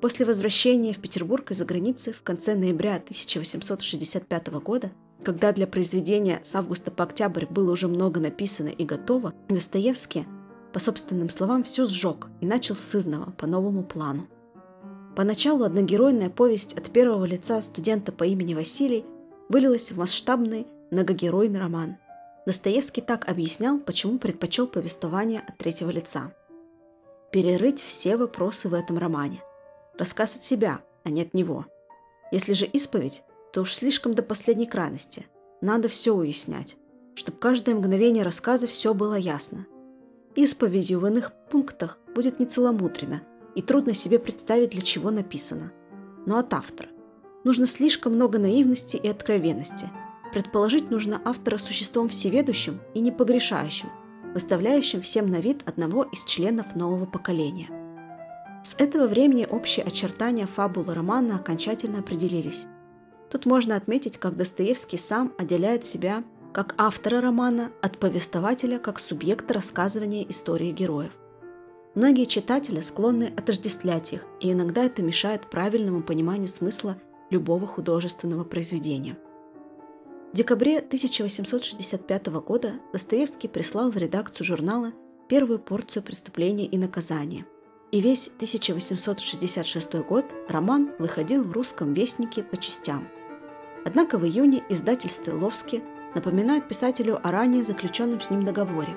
После 0.00 0.24
возвращения 0.24 0.92
в 0.92 0.98
Петербург 0.98 1.50
из-за 1.50 1.64
границы 1.64 2.12
в 2.12 2.22
конце 2.22 2.54
ноября 2.54 2.96
1865 2.96 4.48
года, 4.62 4.90
когда 5.24 5.52
для 5.52 5.66
произведения 5.66 6.40
с 6.42 6.54
августа 6.54 6.90
по 6.90 7.04
октябрь 7.04 7.46
было 7.46 7.72
уже 7.72 7.88
много 7.88 8.20
написано 8.20 8.68
и 8.68 8.84
готово, 8.84 9.34
Достоевский, 9.48 10.26
по 10.72 10.78
собственным 10.78 11.30
словам, 11.30 11.64
все 11.64 11.86
сжег 11.86 12.28
и 12.40 12.46
начал 12.46 12.76
с 12.76 12.94
изного 12.94 13.32
по 13.32 13.46
новому 13.46 13.82
плану. 13.82 14.28
Поначалу 15.16 15.64
одногеройная 15.64 16.30
повесть 16.30 16.78
от 16.78 16.90
первого 16.90 17.24
лица 17.24 17.60
студента 17.62 18.12
по 18.12 18.24
имени 18.24 18.54
Василий 18.54 19.04
вылилась 19.48 19.90
в 19.90 19.98
масштабный 19.98 20.66
многогеройный 20.90 21.58
роман– 21.58 21.96
Достоевский 22.48 23.02
так 23.02 23.28
объяснял, 23.28 23.78
почему 23.78 24.18
предпочел 24.18 24.66
повествование 24.66 25.40
от 25.46 25.58
третьего 25.58 25.90
лица. 25.90 26.32
Перерыть 27.30 27.82
все 27.82 28.16
вопросы 28.16 28.70
в 28.70 28.72
этом 28.72 28.96
романе. 28.96 29.42
Рассказ 29.98 30.36
от 30.36 30.44
себя, 30.44 30.80
а 31.04 31.10
не 31.10 31.22
от 31.22 31.34
него. 31.34 31.66
Если 32.32 32.52
же 32.52 32.66
исповедь, 32.66 33.22
то 33.52 33.62
уж 33.62 33.74
слишком 33.74 34.14
до 34.14 34.22
последней 34.22 34.66
крайности. 34.66 35.26
Надо 35.60 35.88
все 35.88 36.12
уяснять, 36.14 36.76
чтобы 37.14 37.38
каждое 37.38 37.74
мгновение 37.74 38.22
рассказа 38.22 38.66
все 38.66 38.94
было 38.94 39.14
ясно. 39.14 39.66
Исповедью 40.36 41.00
в 41.00 41.06
иных 41.06 41.32
пунктах 41.50 41.98
будет 42.14 42.38
нецеломудренно, 42.38 43.22
и 43.54 43.62
трудно 43.62 43.92
себе 43.92 44.18
представить, 44.18 44.70
для 44.70 44.82
чего 44.82 45.10
написано. 45.10 45.72
Но 46.26 46.38
от 46.38 46.54
автора. 46.54 46.88
Нужно 47.44 47.66
слишком 47.66 48.14
много 48.14 48.38
наивности 48.38 48.96
и 48.96 49.08
откровенности– 49.08 49.90
Предположить 50.32 50.90
нужно 50.90 51.20
автора 51.24 51.56
существом 51.58 52.08
всеведущим 52.08 52.80
и 52.94 53.00
непогрешающим, 53.00 53.88
выставляющим 54.34 55.00
всем 55.00 55.30
на 55.30 55.40
вид 55.40 55.62
одного 55.66 56.04
из 56.04 56.24
членов 56.24 56.74
нового 56.74 57.06
поколения. 57.06 57.68
С 58.68 58.74
этого 58.74 59.06
времени 59.06 59.46
общие 59.50 59.82
очертания 59.82 60.46
фабулы 60.46 60.92
романа 60.92 61.36
окончательно 61.36 62.00
определились. 62.00 62.66
Тут 63.30 63.46
можно 63.46 63.76
отметить, 63.76 64.18
как 64.18 64.36
Достоевский 64.36 64.98
сам 64.98 65.32
отделяет 65.38 65.86
себя 65.86 66.22
как 66.52 66.74
автора 66.76 67.22
романа 67.22 67.70
от 67.80 67.96
повествователя 67.96 68.78
как 68.78 68.98
субъекта 68.98 69.54
рассказывания 69.54 70.28
истории 70.28 70.70
героев. 70.70 71.12
Многие 71.94 72.26
читатели 72.26 72.82
склонны 72.82 73.32
отождествлять 73.34 74.12
их, 74.12 74.26
и 74.38 74.52
иногда 74.52 74.84
это 74.84 75.02
мешает 75.02 75.48
правильному 75.48 76.02
пониманию 76.02 76.48
смысла 76.48 76.98
любого 77.30 77.66
художественного 77.66 78.44
произведения– 78.44 79.16
в 80.30 80.36
декабре 80.36 80.80
1865 80.80 82.26
года 82.26 82.72
Достоевский 82.92 83.48
прислал 83.48 83.90
в 83.90 83.96
редакцию 83.96 84.44
журнала 84.46 84.92
первую 85.26 85.58
порцию 85.58 86.02
преступления 86.02 86.66
и 86.66 86.76
наказания. 86.76 87.46
И 87.90 88.00
весь 88.00 88.28
1866 88.28 89.94
год 89.94 90.26
роман 90.48 90.90
выходил 90.98 91.42
в 91.42 91.52
русском 91.52 91.94
вестнике 91.94 92.42
по 92.42 92.56
частям. 92.56 93.08
Однако 93.84 94.18
в 94.18 94.26
июне 94.26 94.62
издатель 94.68 95.10
Стыловский 95.10 95.82
напоминает 96.14 96.68
писателю 96.68 97.18
о 97.26 97.30
ранее 97.30 97.64
заключенном 97.64 98.20
с 98.20 98.30
ним 98.30 98.44
договоре. 98.44 98.94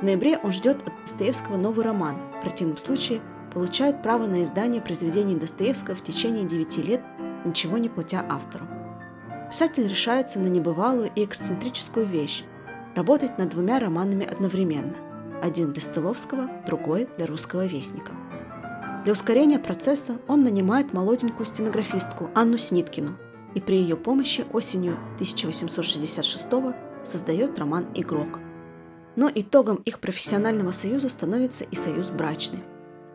В 0.00 0.04
ноябре 0.04 0.38
он 0.38 0.52
ждет 0.52 0.86
от 0.86 0.92
Достоевского 1.02 1.56
новый 1.56 1.84
роман, 1.84 2.16
в 2.38 2.42
противном 2.42 2.78
случае 2.78 3.20
получает 3.52 4.02
право 4.02 4.26
на 4.26 4.44
издание 4.44 4.82
произведений 4.82 5.36
Достоевского 5.36 5.94
в 5.94 6.02
течение 6.02 6.44
9 6.44 6.78
лет, 6.78 7.02
ничего 7.44 7.78
не 7.78 7.88
платя 7.88 8.24
автору 8.28 8.66
писатель 9.54 9.86
решается 9.86 10.40
на 10.40 10.48
небывалую 10.48 11.12
и 11.14 11.24
эксцентрическую 11.24 12.04
вещь– 12.04 12.42
работать 12.96 13.38
над 13.38 13.50
двумя 13.50 13.78
романами 13.78 14.26
одновременно. 14.26 14.94
Один 15.44 15.74
для 15.74 15.82
Стыловского, 15.82 16.48
другой 16.66 17.06
для 17.18 17.26
русского 17.26 17.66
вестника. 17.66 18.12
Для 19.04 19.12
ускорения 19.12 19.58
процесса 19.58 20.16
он 20.26 20.42
нанимает 20.42 20.94
молоденькую 20.94 21.44
стенографистку 21.44 22.30
Анну 22.34 22.56
Сниткину 22.56 23.18
и 23.54 23.60
при 23.60 23.76
ее 23.76 23.94
помощи 23.94 24.46
осенью 24.54 24.94
1866 25.16 26.46
создает 27.02 27.58
роман 27.58 27.88
«Игрок». 27.92 28.38
Но 29.16 29.30
итогом 29.34 29.82
их 29.84 30.00
профессионального 30.00 30.70
союза 30.70 31.10
становится 31.10 31.64
и 31.64 31.76
союз 31.76 32.08
брачный. 32.08 32.60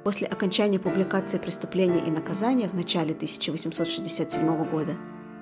После 0.04 0.28
окончания 0.28 0.78
публикации 0.78 1.40
«Преступления 1.40 2.06
и 2.06 2.12
наказания» 2.12 2.70
в 2.70 2.76
начале 2.76 3.16
1867 3.16 4.70
года 4.70 4.94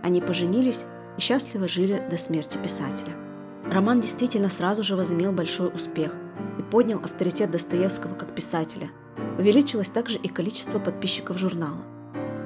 они 0.03 0.21
поженились 0.21 0.85
и 1.17 1.19
счастливо 1.19 1.67
жили 1.67 2.01
до 2.09 2.17
смерти 2.17 2.57
писателя. 2.57 3.13
Роман 3.65 3.99
действительно 3.99 4.47
сразу 4.47 4.83
же 4.83 4.95
возымел 4.95 5.33
большой 5.33 5.67
успех 5.67 6.15
поднял 6.71 6.99
авторитет 6.99 7.51
Достоевского 7.51 8.15
как 8.15 8.33
писателя. 8.33 8.89
Увеличилось 9.37 9.89
также 9.89 10.17
и 10.17 10.27
количество 10.27 10.79
подписчиков 10.79 11.37
журнала. 11.37 11.81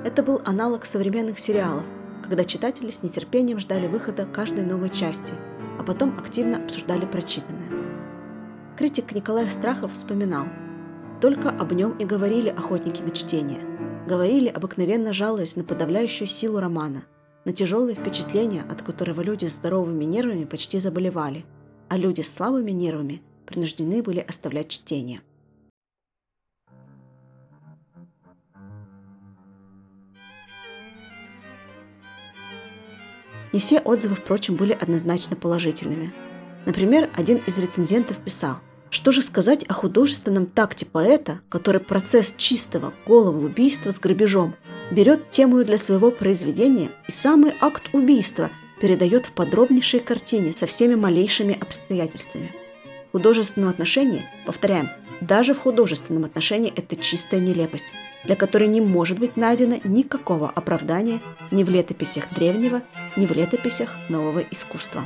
Это 0.03 0.23
был 0.23 0.41
аналог 0.45 0.85
современных 0.85 1.39
сериалов, 1.39 1.83
когда 2.23 2.43
читатели 2.43 2.89
с 2.89 3.03
нетерпением 3.03 3.59
ждали 3.59 3.87
выхода 3.87 4.25
каждой 4.25 4.65
новой 4.65 4.89
части, 4.89 5.33
а 5.79 5.83
потом 5.83 6.17
активно 6.17 6.57
обсуждали 6.57 7.05
прочитанное. 7.05 7.69
Критик 8.77 9.13
Николай 9.13 9.49
Страхов 9.49 9.93
вспоминал, 9.93 10.45
«Только 11.19 11.49
об 11.49 11.71
нем 11.73 11.91
и 11.97 12.05
говорили 12.05 12.49
охотники 12.49 13.01
до 13.01 13.11
чтения. 13.11 13.59
Говорили, 14.07 14.47
обыкновенно 14.47 15.13
жалуясь 15.13 15.55
на 15.55 15.63
подавляющую 15.63 16.27
силу 16.27 16.59
романа, 16.59 17.03
на 17.45 17.51
тяжелые 17.51 17.95
впечатления, 17.95 18.63
от 18.67 18.81
которого 18.81 19.21
люди 19.21 19.45
с 19.45 19.55
здоровыми 19.55 20.05
нервами 20.05 20.45
почти 20.45 20.79
заболевали, 20.79 21.45
а 21.89 21.97
люди 21.97 22.21
с 22.21 22.33
слабыми 22.33 22.71
нервами 22.71 23.21
принуждены 23.51 24.01
были 24.01 24.19
оставлять 24.19 24.69
чтение. 24.69 25.21
Не 33.53 33.59
все 33.59 33.79
отзывы, 33.79 34.15
впрочем, 34.15 34.55
были 34.55 34.71
однозначно 34.71 35.35
положительными. 35.35 36.13
Например, 36.65 37.09
один 37.13 37.37
из 37.47 37.57
рецензентов 37.57 38.17
писал, 38.17 38.59
что 38.89 39.11
же 39.11 39.21
сказать 39.21 39.65
о 39.65 39.73
художественном 39.73 40.45
такте 40.45 40.85
поэта, 40.85 41.41
который 41.49 41.81
процесс 41.81 42.33
чистого 42.37 42.93
голого 43.05 43.45
убийства 43.45 43.91
с 43.91 43.99
грабежом 43.99 44.55
берет 44.89 45.31
тему 45.31 45.63
для 45.65 45.77
своего 45.77 46.11
произведения 46.11 46.91
и 47.07 47.11
самый 47.11 47.53
акт 47.59 47.83
убийства 47.93 48.49
передает 48.79 49.25
в 49.25 49.31
подробнейшей 49.33 49.99
картине 49.99 50.53
со 50.53 50.65
всеми 50.65 50.95
малейшими 50.95 51.57
обстоятельствами. 51.59 52.60
В 53.11 53.17
художественном 53.17 53.69
отношении, 53.69 54.25
повторяем, 54.45 54.89
даже 55.19 55.53
в 55.53 55.59
художественном 55.59 56.23
отношении 56.23 56.71
это 56.73 56.95
чистая 56.95 57.41
нелепость, 57.41 57.93
для 58.23 58.37
которой 58.37 58.69
не 58.69 58.79
может 58.79 59.19
быть 59.19 59.35
найдено 59.35 59.81
никакого 59.83 60.49
оправдания 60.49 61.19
ни 61.51 61.65
в 61.65 61.69
летописях 61.69 62.33
древнего, 62.33 62.83
ни 63.17 63.25
в 63.25 63.31
летописях 63.31 63.97
нового 64.07 64.39
искусства. 64.39 65.03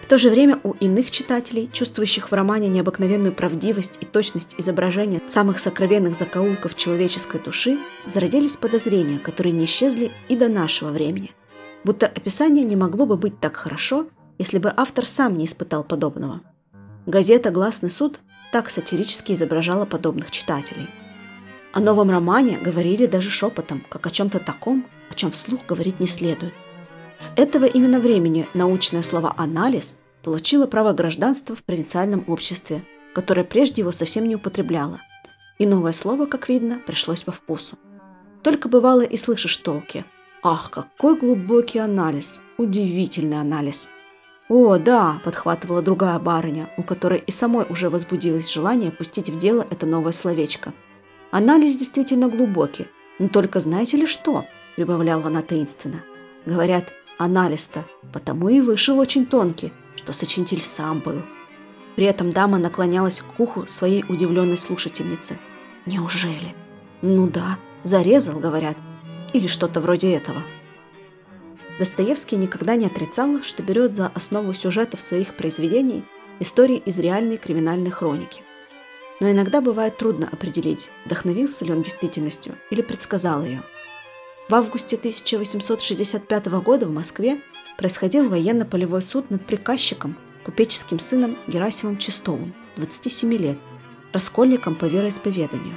В 0.00 0.06
то 0.06 0.16
же 0.16 0.30
время 0.30 0.58
у 0.62 0.72
иных 0.72 1.10
читателей, 1.10 1.68
чувствующих 1.70 2.30
в 2.30 2.34
романе 2.34 2.68
необыкновенную 2.68 3.34
правдивость 3.34 3.98
и 4.00 4.06
точность 4.06 4.54
изображения 4.56 5.20
самых 5.26 5.58
сокровенных 5.58 6.14
закоулков 6.14 6.76
человеческой 6.76 7.42
души, 7.42 7.78
зародились 8.06 8.56
подозрения, 8.56 9.18
которые 9.18 9.52
не 9.52 9.66
исчезли 9.66 10.12
и 10.30 10.36
до 10.36 10.48
нашего 10.48 10.90
времени. 10.90 11.32
Будто 11.84 12.06
описание 12.06 12.64
не 12.64 12.76
могло 12.76 13.04
бы 13.04 13.18
быть 13.18 13.38
так 13.38 13.56
хорошо, 13.56 14.06
если 14.38 14.58
бы 14.58 14.72
автор 14.76 15.04
сам 15.04 15.36
не 15.36 15.46
испытал 15.46 15.84
подобного. 15.84 16.40
Газета 17.06 17.50
«Гласный 17.50 17.90
суд» 17.90 18.20
так 18.52 18.70
сатирически 18.70 19.32
изображала 19.32 19.84
подобных 19.84 20.30
читателей. 20.30 20.88
О 21.72 21.80
новом 21.80 22.10
романе 22.10 22.58
говорили 22.58 23.06
даже 23.06 23.30
шепотом, 23.30 23.84
как 23.88 24.06
о 24.06 24.10
чем-то 24.10 24.38
таком, 24.38 24.86
о 25.10 25.14
чем 25.14 25.32
вслух 25.32 25.66
говорить 25.66 26.00
не 26.00 26.06
следует. 26.06 26.54
С 27.18 27.32
этого 27.36 27.64
именно 27.64 28.00
времени 28.00 28.48
научное 28.54 29.02
слово 29.02 29.34
«анализ» 29.36 29.96
получило 30.22 30.66
право 30.66 30.92
гражданства 30.92 31.54
в 31.54 31.62
провинциальном 31.64 32.24
обществе, 32.26 32.84
которое 33.12 33.44
прежде 33.44 33.82
его 33.82 33.92
совсем 33.92 34.26
не 34.26 34.36
употребляло. 34.36 35.00
И 35.58 35.66
новое 35.66 35.92
слово, 35.92 36.26
как 36.26 36.48
видно, 36.48 36.80
пришлось 36.84 37.22
по 37.22 37.32
вкусу. 37.32 37.78
Только 38.42 38.68
бывало 38.68 39.02
и 39.02 39.16
слышишь 39.16 39.56
толки. 39.58 40.04
Ах, 40.42 40.70
какой 40.70 41.18
глубокий 41.18 41.78
анализ! 41.78 42.40
Удивительный 42.58 43.40
анализ! 43.40 43.90
«О, 44.48 44.78
да!»– 44.78 45.20
подхватывала 45.24 45.80
другая 45.80 46.18
барыня, 46.18 46.68
у 46.76 46.82
которой 46.82 47.18
и 47.18 47.30
самой 47.30 47.66
уже 47.68 47.88
возбудилось 47.88 48.52
желание 48.52 48.90
пустить 48.90 49.30
в 49.30 49.38
дело 49.38 49.66
это 49.70 49.86
новое 49.86 50.12
словечко. 50.12 50.74
«Анализ 51.30 51.76
действительно 51.76 52.28
глубокий, 52.28 52.88
но 53.18 53.28
только 53.28 53.60
знаете 53.60 53.96
ли 53.96 54.06
что?»– 54.06 54.44
прибавляла 54.76 55.26
она 55.26 55.40
таинственно. 55.40 56.02
«Говорят, 56.44 56.92
анализ-то 57.16 57.84
потому 58.12 58.48
и 58.48 58.60
вышел 58.60 58.98
очень 58.98 59.26
тонкий, 59.26 59.72
что 59.96 60.12
сочинитель 60.12 60.60
сам 60.60 61.00
был. 61.00 61.22
При 61.96 62.04
этом 62.04 62.32
дама 62.32 62.58
наклонялась 62.58 63.22
к 63.22 63.40
уху 63.40 63.66
своей 63.66 64.04
удивленной 64.08 64.56
слушательницы. 64.56 65.38
«Неужели?» 65.86 66.54
«Ну 67.02 67.28
да, 67.28 67.58
зарезал, 67.82 68.38
говорят. 68.38 68.76
Или 69.32 69.46
что-то 69.46 69.80
вроде 69.80 70.12
этого». 70.12 70.42
Достоевский 71.78 72.36
никогда 72.36 72.76
не 72.76 72.86
отрицал, 72.86 73.42
что 73.42 73.62
берет 73.62 73.94
за 73.94 74.06
основу 74.08 74.54
сюжетов 74.54 75.00
своих 75.00 75.34
произведений 75.34 76.04
истории 76.38 76.76
из 76.76 76.98
реальной 76.98 77.36
криминальной 77.36 77.90
хроники. 77.90 78.42
Но 79.20 79.30
иногда 79.30 79.60
бывает 79.60 79.96
трудно 79.96 80.28
определить, 80.30 80.90
вдохновился 81.04 81.64
ли 81.64 81.72
он 81.72 81.82
действительностью 81.82 82.54
или 82.70 82.82
предсказал 82.82 83.44
ее. 83.44 83.62
В 84.48 84.54
августе 84.54 84.96
1865 84.96 86.46
года 86.46 86.86
в 86.86 86.92
Москве 86.92 87.40
происходил 87.76 88.28
военно-полевой 88.28 89.02
суд 89.02 89.30
над 89.30 89.44
приказчиком, 89.46 90.16
купеческим 90.44 90.98
сыном 90.98 91.38
Герасимом 91.46 91.96
Чистовым, 91.96 92.54
27 92.76 93.32
лет, 93.34 93.58
раскольником 94.12 94.74
по 94.74 94.84
вероисповеданию. 94.84 95.76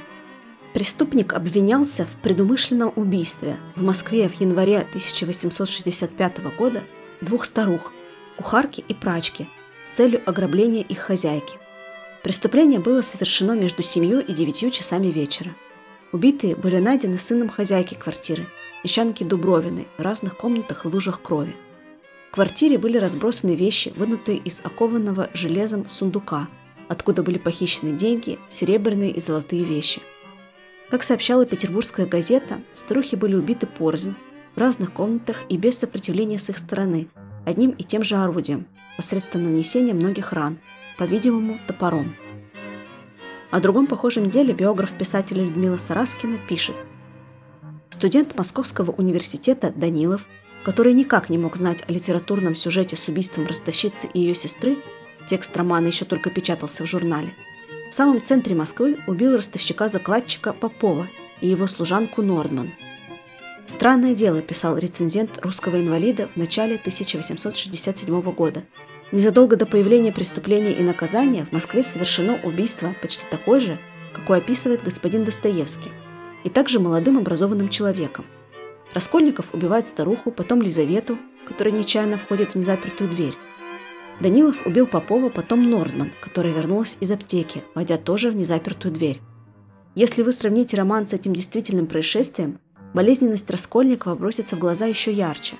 Преступник 0.78 1.32
обвинялся 1.32 2.06
в 2.06 2.22
предумышленном 2.22 2.92
убийстве 2.94 3.56
в 3.74 3.82
Москве 3.82 4.28
в 4.28 4.40
январе 4.40 4.78
1865 4.78 6.56
года 6.56 6.84
двух 7.20 7.46
старух, 7.46 7.92
кухарки 8.36 8.84
и 8.86 8.94
прачки, 8.94 9.48
с 9.84 9.96
целью 9.96 10.22
ограбления 10.24 10.84
их 10.84 10.98
хозяйки. 10.98 11.58
Преступление 12.22 12.78
было 12.78 13.02
совершено 13.02 13.56
между 13.56 13.82
семью 13.82 14.20
и 14.20 14.32
девятью 14.32 14.70
часами 14.70 15.08
вечера. 15.08 15.50
Убитые 16.12 16.54
были 16.54 16.76
найдены 16.78 17.18
сыном 17.18 17.48
хозяйки 17.48 17.94
квартиры, 17.94 18.46
мещанки 18.84 19.24
Дубровиной, 19.24 19.88
в 19.98 20.02
разных 20.02 20.36
комнатах 20.36 20.84
в 20.84 20.94
лужах 20.94 21.20
крови– 21.20 21.56
в 22.28 22.30
квартире 22.30 22.78
были 22.78 22.98
разбросаны 22.98 23.56
вещи, 23.56 23.92
вынутые 23.96 24.38
из 24.38 24.60
окованного 24.62 25.28
железом 25.34 25.88
сундука, 25.88 26.46
откуда 26.86 27.24
были 27.24 27.38
похищены 27.38 27.96
деньги, 27.96 28.38
серебряные 28.48 29.10
и 29.10 29.18
золотые 29.18 29.64
вещи. 29.64 30.02
Как 30.90 31.02
сообщала 31.02 31.46
петербургская 31.46 32.06
газета, 32.06 32.60
старухи 32.74 33.14
были 33.14 33.34
убиты 33.34 33.66
порознь, 33.66 34.16
в 34.54 34.58
разных 34.58 34.92
комнатах 34.92 35.44
и 35.48 35.56
без 35.56 35.78
сопротивления 35.78 36.38
с 36.38 36.48
их 36.50 36.58
стороны, 36.58 37.08
одним 37.44 37.70
и 37.70 37.84
тем 37.84 38.02
же 38.02 38.16
орудием, 38.16 38.66
посредством 38.96 39.44
нанесения 39.44 39.94
многих 39.94 40.32
ран, 40.32 40.58
по-видимому, 40.96 41.60
топором. 41.66 42.16
О 43.50 43.60
другом 43.60 43.86
похожем 43.86 44.30
деле 44.30 44.52
биограф 44.52 44.92
писателя 44.92 45.44
Людмила 45.44 45.78
Сараскина 45.78 46.38
пишет. 46.48 46.76
Студент 47.90 48.36
Московского 48.36 48.90
университета 48.90 49.72
Данилов– 49.74 50.26
который 50.68 50.92
никак 50.92 51.30
не 51.30 51.38
мог 51.38 51.56
знать 51.56 51.82
о 51.88 51.92
литературном 51.92 52.54
сюжете 52.54 52.94
с 52.94 53.08
убийством 53.08 53.46
ростовщицы 53.46 54.08
и 54.12 54.20
ее 54.20 54.34
сестры, 54.34 54.76
текст 55.26 55.56
романа 55.56 55.86
еще 55.86 56.04
только 56.04 56.28
печатался 56.30 56.84
в 56.84 56.86
журнале, 56.86 57.34
в 57.90 57.94
самом 57.94 58.22
центре 58.22 58.54
Москвы 58.54 58.98
убил 59.06 59.36
ростовщика-закладчика 59.36 60.52
Попова 60.52 61.08
и 61.40 61.48
его 61.48 61.66
служанку 61.66 62.22
Нордман. 62.22 62.72
«Странное 63.66 64.14
дело»,– 64.14 64.40
писал 64.42 64.78
рецензент 64.78 65.38
«Русского 65.42 65.80
инвалида» 65.80 66.28
в 66.28 66.36
начале 66.36 66.76
1867 66.76 68.20
года. 68.32 68.64
Незадолго 69.12 69.56
до 69.56 69.66
появления 69.66 70.12
преступления 70.12 70.72
и 70.72 70.82
наказания 70.82 71.46
в 71.46 71.52
Москве 71.52 71.82
совершено 71.82 72.40
убийство 72.44 72.94
почти 73.00 73.24
такое 73.30 73.60
же, 73.60 73.78
какое 74.12 74.38
описывает 74.38 74.82
господин 74.82 75.24
Достоевский, 75.24 75.90
и 76.44 76.50
также 76.50 76.80
молодым 76.80 77.18
образованным 77.18 77.68
человеком– 77.68 78.24
Раскольников 78.92 79.52
убивает 79.52 79.86
старуху, 79.86 80.30
потом 80.30 80.62
Лизавету, 80.62 81.18
которая 81.46 81.74
нечаянно 81.74 82.16
входит 82.16 82.52
в 82.52 82.54
незапертую 82.56 83.10
дверь. 83.10 83.34
Данилов 84.20 84.66
убил 84.66 84.86
Попова, 84.86 85.28
потом 85.28 85.70
Нордман, 85.70 86.10
которая 86.20 86.52
вернулась 86.52 86.96
из 87.00 87.10
аптеки, 87.10 87.62
войдя 87.74 87.98
тоже 87.98 88.30
в 88.30 88.36
незапертую 88.36 88.92
дверь. 88.92 89.20
Если 89.94 90.22
вы 90.22 90.32
сравните 90.32 90.76
роман 90.76 91.06
с 91.06 91.12
этим 91.12 91.32
действительным 91.32 91.86
происшествием, 91.86 92.58
болезненность 92.94 93.50
Раскольникова 93.50 94.14
бросится 94.16 94.56
в 94.56 94.58
глаза 94.58 94.86
еще 94.86 95.12
ярче. 95.12 95.56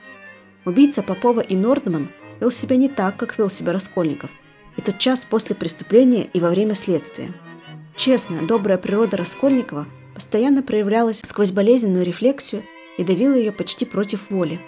Убийца 0.64 1.02
Попова 1.02 1.40
и 1.40 1.56
Нордман 1.56 2.08
вел 2.40 2.50
себя 2.50 2.76
не 2.76 2.88
так, 2.88 3.16
как 3.16 3.38
вел 3.38 3.48
себя 3.48 3.72
Раскольников, 3.72 4.30
и 4.76 4.80
тот 4.80 4.98
час 4.98 5.24
после 5.24 5.54
преступления 5.54 6.24
и 6.24 6.40
во 6.40 6.50
время 6.50 6.74
следствия. 6.74 7.34
Честная, 7.96 8.42
добрая 8.42 8.78
природа 8.78 9.16
Раскольникова 9.16 9.86
постоянно 10.14 10.62
проявлялась 10.62 11.20
сквозь 11.24 11.52
болезненную 11.52 12.04
рефлексию 12.04 12.62
и 12.96 13.04
давила 13.04 13.34
ее 13.34 13.52
почти 13.52 13.84
против 13.84 14.30
воли. 14.30 14.60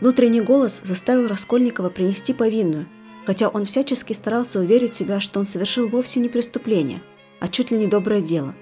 Внутренний 0.00 0.42
голос 0.42 0.82
заставил 0.84 1.28
Раскольникова 1.28 1.88
принести 1.88 2.34
повинную, 2.34 2.86
хотя 3.26 3.48
он 3.48 3.64
всячески 3.64 4.12
старался 4.12 4.60
уверить 4.60 4.94
себя, 4.94 5.18
что 5.20 5.40
он 5.40 5.46
совершил 5.46 5.88
вовсе 5.88 6.20
не 6.20 6.28
преступление, 6.28 7.02
а 7.40 7.48
чуть 7.48 7.72
ли 7.72 7.78
не 7.78 7.88
доброе 7.88 8.20
дело. 8.20 8.54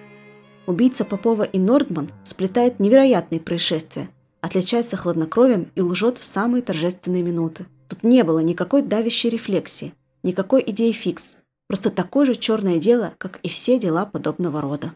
Убийца 0.66 1.04
Попова 1.04 1.42
и 1.42 1.58
Нордман 1.58 2.10
сплетает 2.24 2.80
невероятные 2.80 3.40
происшествия, 3.40 4.08
отличается 4.40 4.96
хладнокровием 4.96 5.70
и 5.74 5.82
лжет 5.82 6.16
в 6.16 6.24
самые 6.24 6.62
торжественные 6.62 7.22
минуты. 7.22 7.66
Тут 7.88 8.02
не 8.02 8.24
было 8.24 8.38
никакой 8.38 8.80
давящей 8.80 9.28
рефлексии, 9.28 9.92
никакой 10.22 10.64
идеи 10.66 10.92
фикс, 10.92 11.36
просто 11.68 11.90
такое 11.90 12.24
же 12.24 12.34
черное 12.34 12.78
дело, 12.78 13.12
как 13.18 13.40
и 13.42 13.48
все 13.48 13.78
дела 13.78 14.06
подобного 14.06 14.62
рода. 14.62 14.94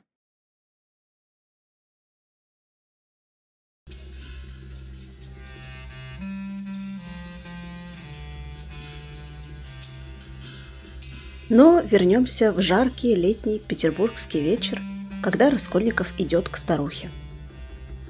Но 11.51 11.81
вернемся 11.81 12.53
в 12.53 12.61
жаркий 12.61 13.15
летний 13.15 13.59
петербургский 13.59 14.41
вечер, 14.41 14.81
когда 15.23 15.49
Раскольников 15.49 16.13
идет 16.19 16.49
к 16.49 16.57
старухе. 16.57 17.11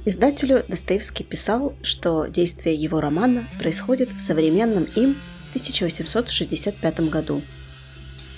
Издателю 0.04 0.62
Достоевский 0.68 1.22
писал, 1.22 1.74
что 1.82 2.26
действие 2.26 2.74
его 2.74 3.00
романа 3.00 3.44
происходит 3.58 4.12
в 4.12 4.20
современном 4.20 4.84
им 4.96 5.16
1865 5.50 7.10
году. 7.10 7.42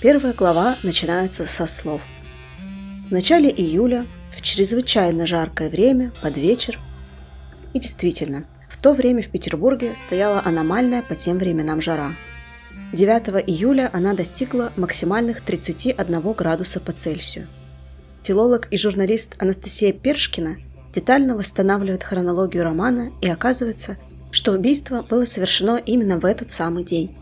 Первая 0.01 0.33
глава 0.33 0.77
начинается 0.83 1.45
со 1.45 1.67
слов. 1.67 2.01
В 3.07 3.11
начале 3.11 3.49
июля, 3.49 4.05
в 4.35 4.41
чрезвычайно 4.41 5.27
жаркое 5.27 5.69
время, 5.69 6.11
под 6.21 6.37
вечер. 6.37 6.79
И 7.73 7.79
действительно, 7.79 8.45
в 8.69 8.81
то 8.81 8.93
время 8.93 9.21
в 9.21 9.27
Петербурге 9.27 9.93
стояла 9.95 10.41
аномальная 10.43 11.01
по 11.01 11.15
тем 11.15 11.37
временам 11.37 11.81
жара. 11.81 12.13
9 12.93 13.43
июля 13.47 13.89
она 13.93 14.13
достигла 14.13 14.73
максимальных 14.75 15.41
31 15.41 16.33
градуса 16.33 16.79
по 16.79 16.91
Цельсию. 16.91 17.47
Филолог 18.23 18.67
и 18.69 18.77
журналист 18.77 19.35
Анастасия 19.39 19.93
Першкина 19.93 20.57
детально 20.93 21.35
восстанавливает 21.35 22.03
хронологию 22.03 22.63
романа 22.63 23.11
и 23.21 23.29
оказывается, 23.29 23.97
что 24.31 24.51
убийство 24.51 25.01
было 25.01 25.25
совершено 25.25 25.77
именно 25.77 26.19
в 26.19 26.25
этот 26.25 26.51
самый 26.51 26.83
день. 26.83 27.15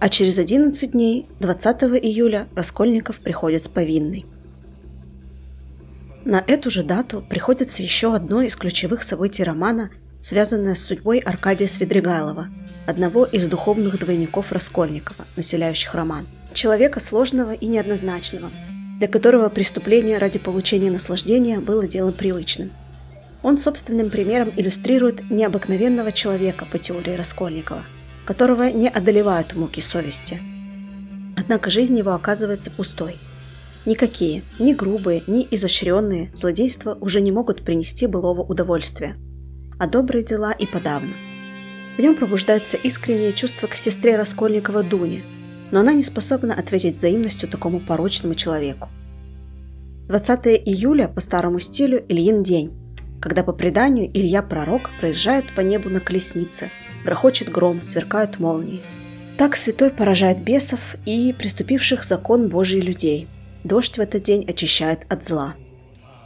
А 0.00 0.08
через 0.08 0.38
11 0.38 0.92
дней, 0.92 1.26
20 1.40 1.82
июля, 2.02 2.48
Раскольников 2.54 3.20
приходит 3.20 3.64
с 3.64 3.68
повинной. 3.68 4.26
На 6.24 6.42
эту 6.46 6.70
же 6.70 6.82
дату 6.82 7.24
приходится 7.28 7.82
еще 7.82 8.14
одно 8.14 8.42
из 8.42 8.56
ключевых 8.56 9.02
событий 9.02 9.44
романа, 9.44 9.90
связанное 10.22 10.74
с 10.74 10.82
судьбой 10.82 11.18
Аркадия 11.18 11.66
Свидригайлова, 11.66 12.48
одного 12.86 13.26
из 13.26 13.44
духовных 13.46 13.98
двойников 13.98 14.52
Раскольникова, 14.52 15.26
населяющих 15.36 15.94
роман. 15.94 16.26
Человека 16.54 17.00
сложного 17.00 17.52
и 17.52 17.66
неоднозначного, 17.66 18.48
для 18.98 19.08
которого 19.08 19.50
преступление 19.50 20.16
ради 20.16 20.38
получения 20.38 20.90
наслаждения 20.90 21.60
было 21.60 21.86
делом 21.86 22.14
привычным– 22.14 22.70
он 23.42 23.58
собственным 23.58 24.08
примером 24.08 24.50
иллюстрирует 24.56 25.28
необыкновенного 25.30 26.12
человека 26.12 26.64
по 26.64 26.78
теории 26.78 27.14
Раскольникова, 27.14 27.82
которого 28.24 28.70
не 28.70 28.88
одолевают 28.88 29.54
муки 29.54 29.80
совести. 29.80 30.40
Однако 31.36 31.70
жизнь 31.70 31.98
его 31.98 32.12
оказывается 32.12 32.70
пустой. 32.70 33.16
Никакие, 33.84 34.42
ни 34.60 34.74
грубые, 34.74 35.24
ни 35.26 35.46
изощренные 35.50 36.30
злодейства 36.34 36.96
уже 37.00 37.20
не 37.20 37.32
могут 37.32 37.64
принести 37.64 38.06
былого 38.06 38.42
удовольствия, 38.42 39.16
а 39.82 39.88
добрые 39.88 40.22
дела 40.22 40.52
и 40.52 40.64
подавно. 40.64 41.12
В 41.96 42.00
нем 42.00 42.14
пробуждается 42.14 42.76
искреннее 42.76 43.32
чувство 43.32 43.66
к 43.66 43.74
сестре 43.74 44.16
Раскольникова 44.16 44.84
Дуне, 44.84 45.24
но 45.72 45.80
она 45.80 45.92
не 45.92 46.04
способна 46.04 46.54
ответить 46.54 46.94
взаимностью 46.94 47.48
такому 47.48 47.80
порочному 47.80 48.36
человеку. 48.36 48.90
20 50.06 50.46
июля 50.46 51.08
по 51.08 51.20
старому 51.20 51.58
стилю 51.58 52.04
Ильин 52.08 52.44
день, 52.44 52.70
когда 53.20 53.42
по 53.42 53.52
преданию 53.52 54.08
Илья 54.08 54.42
Пророк 54.42 54.88
проезжает 55.00 55.52
по 55.56 55.62
небу 55.62 55.88
на 55.88 55.98
колеснице, 55.98 56.70
грохочет 57.04 57.50
гром, 57.50 57.82
сверкают 57.82 58.38
молнии. 58.38 58.80
Так 59.36 59.56
святой 59.56 59.90
поражает 59.90 60.44
бесов 60.44 60.94
и 61.06 61.34
приступивших 61.36 62.04
закон 62.04 62.48
Божий 62.48 62.80
людей. 62.80 63.26
Дождь 63.64 63.98
в 63.98 64.00
этот 64.00 64.22
день 64.22 64.44
очищает 64.48 65.06
от 65.08 65.24
зла. 65.24 65.56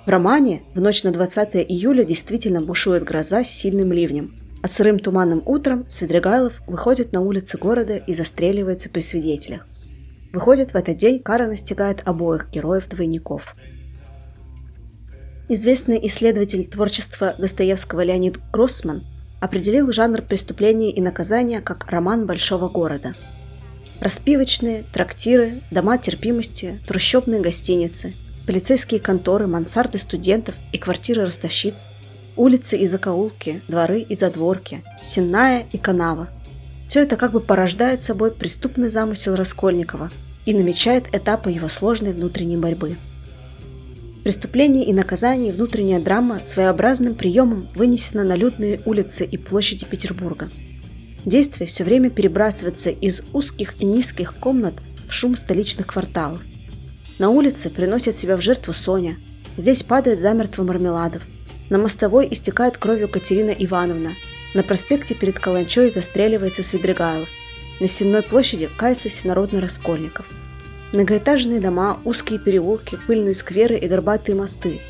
В 0.06 0.08
романе 0.08 0.62
в 0.74 0.80
ночь 0.80 1.02
на 1.02 1.10
20 1.10 1.56
июля 1.56 2.04
действительно 2.04 2.60
бушует 2.60 3.04
гроза 3.04 3.44
с 3.44 3.50
сильным 3.50 3.92
ливнем, 3.92 4.34
а 4.62 4.68
сырым 4.68 4.98
туманным 4.98 5.42
утром 5.44 5.84
Свидригайлов 5.88 6.62
выходит 6.66 7.12
на 7.12 7.20
улицы 7.20 7.58
города 7.58 7.96
и 7.96 8.14
застреливается 8.14 8.88
при 8.88 9.00
свидетелях. 9.00 9.66
Выходит, 10.32 10.72
в 10.72 10.76
этот 10.76 10.96
день 10.96 11.18
кара 11.18 11.46
настигает 11.46 12.06
обоих 12.06 12.48
героев-двойников– 12.50 13.56
Известный 15.48 16.04
исследователь 16.08 16.66
творчества 16.66 17.34
Достоевского 17.38 18.00
Леонид 18.00 18.40
Гроссман 18.52 19.04
определил 19.38 19.92
жанр 19.92 20.22
преступления 20.22 20.90
и 20.90 21.00
наказания 21.00 21.60
как 21.60 21.88
роман 21.88 22.26
большого 22.26 22.68
города. 22.68 23.12
Распивочные, 24.00 24.82
трактиры, 24.92 25.52
дома 25.70 25.98
терпимости, 25.98 26.80
трущобные 26.88 27.40
гостиницы, 27.40 28.12
полицейские 28.46 29.00
конторы, 29.00 29.46
мансарды 29.46 29.98
студентов 29.98 30.54
и 30.72 30.78
квартиры 30.78 31.24
ростовщиц, 31.24 31.88
улицы 32.36 32.78
и 32.78 32.86
закоулки, 32.86 33.60
дворы 33.68 34.00
и 34.00 34.14
задворки, 34.14 34.82
сенная 35.02 35.66
и 35.72 35.78
канава. 35.78 36.28
Все 36.88 37.02
это 37.02 37.16
как 37.16 37.32
бы 37.32 37.40
порождает 37.40 38.02
собой 38.02 38.30
преступный 38.30 38.88
замысел 38.88 39.34
Раскольникова 39.34 40.10
и 40.44 40.54
намечает 40.54 41.12
этапы 41.12 41.50
его 41.50 41.68
сложной 41.68 42.12
внутренней 42.12 42.56
борьбы. 42.56 42.96
Преступление 44.22 44.84
и 44.84 44.92
наказание 44.92 45.52
внутренняя 45.52 46.00
драма 46.00 46.40
своеобразным 46.42 47.14
приемом 47.14 47.68
вынесена 47.74 48.24
на 48.24 48.36
людные 48.36 48.80
улицы 48.84 49.24
и 49.24 49.36
площади 49.36 49.84
Петербурга. 49.84 50.48
Действие 51.24 51.66
все 51.66 51.84
время 51.84 52.10
перебрасывается 52.10 52.90
из 52.90 53.22
узких 53.32 53.80
и 53.80 53.84
низких 53.84 54.34
комнат 54.34 54.74
в 55.08 55.12
шум 55.12 55.36
столичных 55.36 55.88
кварталов. 55.88 56.40
На 57.18 57.30
улице 57.30 57.70
приносит 57.70 58.16
себя 58.16 58.36
в 58.36 58.40
жертву 58.40 58.72
Соня, 58.72 59.16
здесь 59.56 59.82
падает 59.82 60.20
замертво 60.20 60.62
Мармеладов, 60.62 61.22
на 61.70 61.78
мостовой 61.78 62.28
истекает 62.30 62.76
кровью 62.76 63.08
Катерина 63.08 63.50
Ивановна, 63.50 64.10
на 64.54 64.62
проспекте 64.62 65.14
перед 65.14 65.38
Каланчой 65.38 65.90
застреливается 65.90 66.62
Свидригайлов, 66.62 67.28
на 67.80 67.88
Сенной 67.88 68.22
площади 68.22 68.68
кается 68.76 69.08
всенародный 69.08 69.60
Раскольников– 69.60 70.26
Многоэтажные 70.92 71.60
дома, 71.60 71.98
узкие 72.04 72.38
переулки, 72.38 72.96
пыльные 73.06 73.34
скверы 73.34 73.76
и 73.76 73.88
горбатые 73.88 74.36
мосты. 74.36 74.80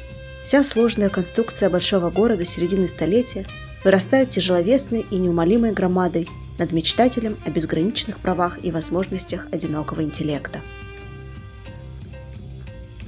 Вся 0.44 0.62
сложная 0.62 1.08
конструкция 1.08 1.70
большого 1.70 2.10
города 2.10 2.44
середины 2.44 2.86
столетия 2.86 3.46
вырастает 3.82 4.30
тяжеловесной 4.30 5.06
и 5.10 5.16
неумолимой 5.16 5.72
громадой 5.72 6.28
над 6.58 6.72
мечтателем 6.72 7.36
о 7.46 7.50
безграничных 7.50 8.18
правах 8.18 8.58
и 8.62 8.70
возможностях 8.70 9.48
одинокого 9.52 10.02
интеллекта. 10.02 10.60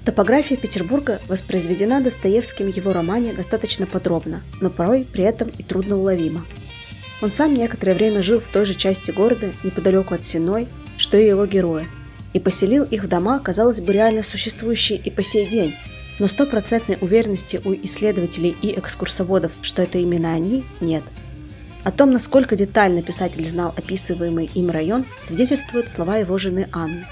Топография 0.09 0.57
Петербурга 0.57 1.21
воспроизведена 1.29 2.01
Достоевским 2.01 2.73
в 2.73 2.75
его 2.75 2.95
романе 2.95 3.35
достаточно 3.35 3.85
подробно, 3.85 4.41
но 4.59 4.71
порой 4.71 5.05
при 5.05 5.23
этом 5.23 5.51
и 5.59 5.63
трудно 5.63 5.99
уловима. 5.99 6.47
Он 7.21 7.31
сам 7.31 7.53
некоторое 7.53 7.93
время 7.93 8.23
жил 8.23 8.41
в 8.41 8.49
той 8.49 8.65
же 8.65 8.73
части 8.73 9.11
города, 9.11 9.51
неподалеку 9.63 10.15
от 10.15 10.25
Сеной, 10.25 10.67
что 10.97 11.19
и 11.19 11.27
его 11.27 11.45
герои– 11.45 11.87
и 12.33 12.41
поселил 12.41 12.85
их 12.85 13.05
в 13.05 13.09
дома, 13.09 13.39
казалось 13.39 13.81
бы, 13.81 13.93
реально 13.93 14.23
существующие 14.23 14.99
и 14.99 15.11
по 15.11 15.23
сей 15.23 15.47
день, 15.47 15.75
но 16.19 16.27
стопроцентной 16.27 16.99
уверенности 17.01 17.61
у 17.65 17.75
исследователей 17.75 18.57
и 18.63 18.79
экскурсоводов, 18.79 19.53
что 19.63 19.83
это 19.83 19.99
именно 19.99 20.33
они, 20.33 20.65
нет. 20.81 21.03
О 21.85 21.93
том, 21.93 22.13
насколько 22.13 22.57
детально 22.57 23.03
писатель 23.03 23.49
знал 23.49 23.75
описываемый 23.77 24.51
им 24.55 24.71
район, 24.71 25.05
свидетельствуют 25.19 25.89
слова 25.89 26.17
его 26.17 26.39
жены 26.39 26.69
Анны. 26.73 27.05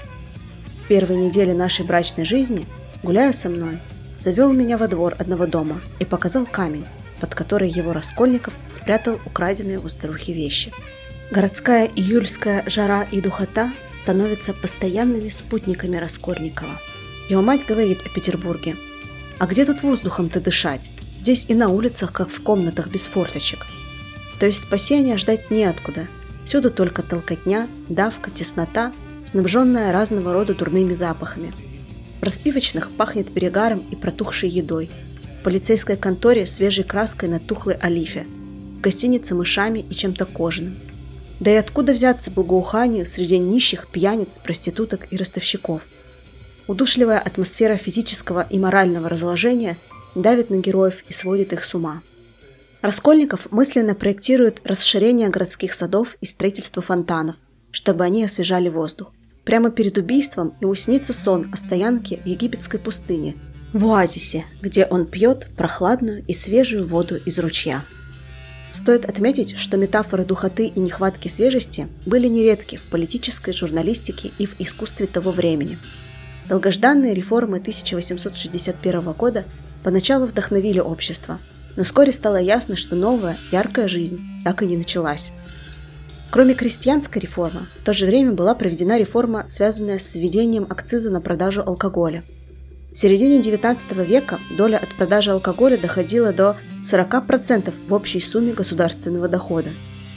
В 0.83 0.87
первые 0.87 1.27
недели 1.27 1.51
нашей 1.51 1.85
брачной 1.85 2.25
жизни, 2.25 2.65
гуляя 3.03 3.33
со 3.33 3.49
мной, 3.49 3.77
завел 4.19 4.53
меня 4.53 4.77
во 4.77 4.87
двор 4.87 5.15
одного 5.19 5.45
дома 5.45 5.79
и 5.99 6.05
показал 6.05 6.45
камень, 6.45 6.85
под 7.19 7.35
который 7.35 7.69
его 7.69 7.93
Раскольников 7.93 8.53
спрятал 8.67 9.19
украденные 9.25 9.79
у 9.79 9.89
старухи 9.89 10.31
вещи– 10.31 10.71
Городская 11.29 11.89
июльская 11.93 12.63
жара 12.67 13.05
и 13.11 13.19
духота 13.19 13.69
становятся 13.91 14.53
постоянными 14.53 15.27
спутниками 15.27 15.97
Раскольникова. 15.97 16.71
Его 17.29 17.41
мать 17.41 17.65
говорит 17.67 17.99
о 18.05 18.09
Петербурге. 18.09 18.77
А 19.37 19.45
где 19.45 19.65
тут 19.65 19.83
воздухом-то 19.83 20.39
дышать? 20.39 20.89
Здесь 21.19 21.45
и 21.49 21.53
на 21.53 21.67
улицах, 21.67 22.13
как 22.13 22.29
в 22.29 22.41
комнатах 22.41 22.87
без 22.87 23.07
форточек. 23.07 23.65
То 24.39 24.45
есть 24.45 24.63
спасения 24.63 25.17
ждать 25.17 25.51
неоткуда. 25.51 26.07
Всюду 26.45 26.71
только 26.71 27.03
толкотня, 27.03 27.67
давка, 27.89 28.31
теснота, 28.31 28.93
снабженная 29.25 29.91
разного 29.91 30.31
рода 30.31 30.55
дурными 30.55 30.93
запахами. 30.93 31.51
В 32.19 32.23
распивочных 32.23 32.91
пахнет 32.91 33.31
перегаром 33.33 33.85
и 33.91 33.95
протухшей 33.95 34.49
едой. 34.49 34.89
В 35.39 35.43
полицейской 35.43 35.97
конторе 35.97 36.47
свежей 36.47 36.83
краской 36.83 37.29
на 37.29 37.39
тухлой 37.39 37.75
олифе. 37.75 38.25
В 38.77 38.81
гостинице 38.81 39.35
мышами 39.35 39.79
и 39.79 39.93
чем-то 39.93 40.25
кожаным. 40.25 40.75
Да 41.39 41.51
и 41.51 41.55
откуда 41.55 41.93
взяться 41.93 42.31
благоуханию 42.31 43.05
среди 43.05 43.37
нищих, 43.37 43.87
пьяниц, 43.91 44.39
проституток 44.39 45.07
и 45.11 45.17
ростовщиков? 45.17 45.81
Удушливая 46.67 47.19
атмосфера 47.19 47.77
физического 47.77 48.45
и 48.49 48.57
морального 48.59 49.07
разложения 49.07 49.77
давит 50.15 50.49
на 50.49 50.57
героев 50.57 51.03
и 51.07 51.13
сводит 51.13 51.53
их 51.53 51.63
с 51.63 51.75
ума. 51.75 52.01
Раскольников 52.81 53.51
мысленно 53.51 53.95
проектирует 53.95 54.61
расширение 54.63 55.29
городских 55.29 55.73
садов 55.73 56.17
и 56.21 56.25
строительство 56.25 56.81
фонтанов, 56.81 57.35
чтобы 57.71 58.03
они 58.03 58.23
освежали 58.23 58.69
воздух. 58.69 59.11
Прямо 59.47 59.71
перед 59.71 59.97
убийством 59.97 60.53
ему 60.59 60.75
снится 60.75 61.13
сон 61.13 61.49
о 61.53 61.55
стоянке 61.55 62.17
в 62.17 62.25
египетской 62.25 62.79
пустыне, 62.79 63.37
в 63.71 63.85
оазисе, 63.85 64.43
где 64.61 64.83
он 64.83 65.05
пьет 65.05 65.47
прохладную 65.55 66.21
и 66.27 66.33
свежую 66.33 66.85
воду 66.85 67.15
из 67.15 67.39
ручья. 67.39 67.81
Стоит 68.73 69.05
отметить, 69.05 69.57
что 69.57 69.77
метафоры 69.77 70.25
духоты 70.25 70.67
и 70.67 70.77
нехватки 70.81 71.29
свежести 71.29 71.87
были 72.05 72.27
нередки 72.27 72.75
в 72.75 72.89
политической 72.89 73.53
журналистике 73.53 74.31
и 74.37 74.45
в 74.45 74.59
искусстве 74.59 75.07
того 75.07 75.31
времени. 75.31 75.79
Долгожданные 76.49 77.13
реформы 77.13 77.59
1861 77.59 79.13
года 79.13 79.45
поначалу 79.81 80.25
вдохновили 80.25 80.79
общество, 80.79 81.39
но 81.77 81.85
вскоре 81.85 82.11
стало 82.11 82.35
ясно, 82.35 82.75
что 82.75 82.97
новая, 82.97 83.37
яркая 83.53 83.87
жизнь 83.87 84.19
так 84.43 84.61
и 84.61 84.65
не 84.65 84.75
началась. 84.75 85.31
Кроме 86.29 86.53
крестьянской 86.53 87.21
реформы, 87.21 87.67
в 87.81 87.85
то 87.85 87.93
же 87.93 88.05
время 88.05 88.31
была 88.33 88.53
проведена 88.53 88.97
реформа, 88.97 89.45
связанная 89.47 89.99
с 89.99 90.15
введением 90.15 90.65
акциза 90.69 91.09
на 91.09 91.21
продажу 91.21 91.63
алкоголя– 91.65 92.23
в 92.97 92.99
середине 92.99 93.37
XIX 93.41 94.03
века 94.03 94.39
доля 94.57 94.77
от 94.77 94.89
продажи 94.95 95.29
алкоголя 95.29 95.77
доходила 95.77 96.33
до 96.33 96.55
40% 96.81 97.71
в 97.87 97.93
общей 97.93 98.19
сумме 98.19 98.53
государственного 98.53 99.27
дохода. 99.27 99.69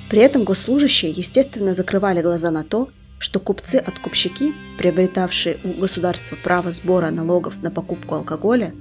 При 0.08 0.20
этом 0.20 0.44
госслужащие, 0.44 1.10
естественно, 1.10 1.74
закрывали 1.74 2.22
глаза 2.22 2.50
на 2.50 2.64
то, 2.64 2.88
что 3.18 3.38
купцы-откупщики, 3.38 4.54
приобретавшие 4.78 5.58
у 5.62 5.78
государства 5.78 6.38
право 6.42 6.72
сбора 6.72 7.10
налогов 7.10 7.60
на 7.60 7.70
покупку 7.70 8.14
алкоголя, 8.14 8.72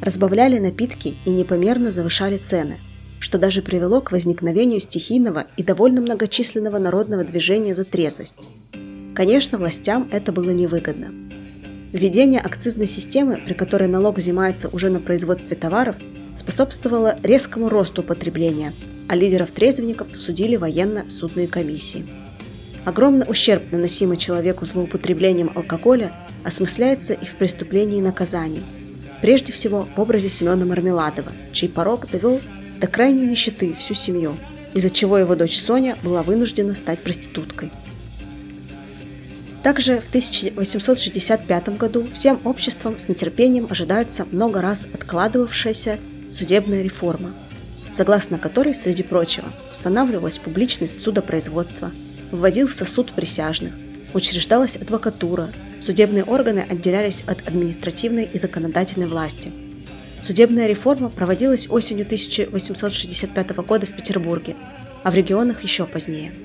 разбавляли 0.00 0.58
напитки 0.58 1.16
и 1.24 1.30
непомерно 1.30 1.92
завышали 1.92 2.38
цены, 2.38 2.80
что 3.24 3.38
даже 3.38 3.62
привело 3.62 4.02
к 4.02 4.12
возникновению 4.12 4.80
стихийного 4.80 5.46
и 5.56 5.62
довольно 5.62 6.02
многочисленного 6.02 6.76
народного 6.76 7.24
движения 7.24 7.74
за 7.74 7.86
трезвость. 7.86 8.36
Конечно, 9.14 9.56
властям 9.56 10.08
это 10.12 10.30
было 10.30 10.50
невыгодно– 10.50 11.14
Введение 11.94 12.40
акцизной 12.40 12.88
системы, 12.88 13.40
при 13.46 13.54
которой 13.54 13.86
налог 13.86 14.18
взимается 14.18 14.68
уже 14.68 14.90
на 14.90 14.98
производстве 14.98 15.56
товаров, 15.56 15.94
способствовало 16.34 17.16
резкому 17.22 17.68
росту 17.68 18.02
потребления, 18.02 18.72
а 19.06 19.14
лидеров 19.14 19.52
трезвенников 19.52 20.08
судили 20.16 20.56
военно-судные 20.56 21.46
комиссии. 21.46 22.04
Огромный 22.84 23.26
ущерб, 23.28 23.62
наносимый 23.70 24.16
человеку 24.16 24.66
злоупотреблением 24.66 25.52
алкоголя, 25.54 26.12
осмысляется 26.42 27.14
и 27.14 27.26
в 27.26 27.36
преступлении 27.36 27.98
и 27.98 28.02
наказании. 28.02 28.64
Прежде 29.20 29.52
всего 29.52 29.86
в 29.94 30.00
образе 30.00 30.28
Семена 30.28 30.64
Мармеладова, 30.64 31.30
чей 31.52 31.68
порог 31.68 32.10
довел 32.10 32.40
до 32.80 32.86
крайней 32.86 33.26
нищеты 33.26 33.74
всю 33.78 33.94
семью, 33.94 34.36
из-за 34.74 34.90
чего 34.90 35.18
его 35.18 35.34
дочь 35.34 35.58
Соня 35.58 35.96
была 36.02 36.22
вынуждена 36.22 36.74
стать 36.74 37.00
проституткой– 37.00 37.70
также 39.64 39.98
в 39.98 40.08
1865 40.08 41.78
году 41.78 42.06
всем 42.12 42.38
обществом 42.44 42.98
с 42.98 43.08
нетерпением 43.08 43.66
ожидается 43.70 44.26
много 44.30 44.60
раз 44.60 44.86
откладывавшаяся 44.92 45.98
судебная 46.30 46.82
реформа, 46.82 47.30
согласно 47.90 48.36
которой, 48.36 48.74
среди 48.74 49.02
прочего, 49.02 49.48
устанавливалась 49.72 50.36
публичность 50.36 51.00
судопроизводства, 51.00 51.92
вводился 52.30 52.84
суд 52.84 53.12
присяжных, 53.12 53.72
учреждалась 54.12 54.76
адвокатура, 54.76 55.48
судебные 55.80 56.24
органы 56.24 56.66
отделялись 56.68 57.24
от 57.26 57.48
административной 57.48 58.28
и 58.30 58.36
законодательной 58.36 59.06
власти. 59.06 59.50
Судебная 60.24 60.66
реформа 60.66 61.10
проводилась 61.10 61.68
осенью 61.68 62.06
1865 62.06 63.56
года 63.56 63.86
в 63.86 63.94
Петербурге, 63.94 64.56
а 65.02 65.10
в 65.10 65.14
регионах 65.14 65.62
еще 65.62 65.86
позднее– 65.86 66.32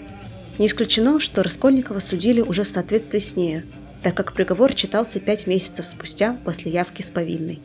не 0.59 0.67
исключено, 0.67 1.21
что 1.21 1.41
Раскольникова 1.41 1.99
судили 1.99 2.41
уже 2.41 2.65
в 2.65 2.67
соответствии 2.67 3.19
с 3.19 3.37
нею, 3.37 3.63
так 4.03 4.13
как 4.13 4.33
приговор 4.33 4.73
читался 4.73 5.21
пять 5.21 5.47
месяцев 5.47 5.87
спустя 5.87 6.37
после 6.43 6.69
явки 6.69 7.01
с 7.01 7.09
повинной. 7.09 7.59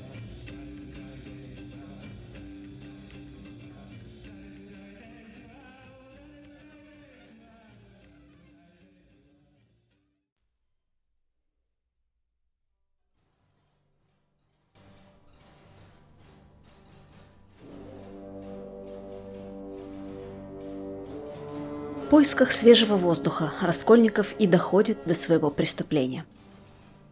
Поисках 22.25 22.53
свежего 22.53 22.97
воздуха 22.97 23.53
Раскольников 23.61 24.33
и 24.39 24.47
доходит 24.47 24.97
до 25.05 25.15
своего 25.15 25.51
преступления. 25.51 26.25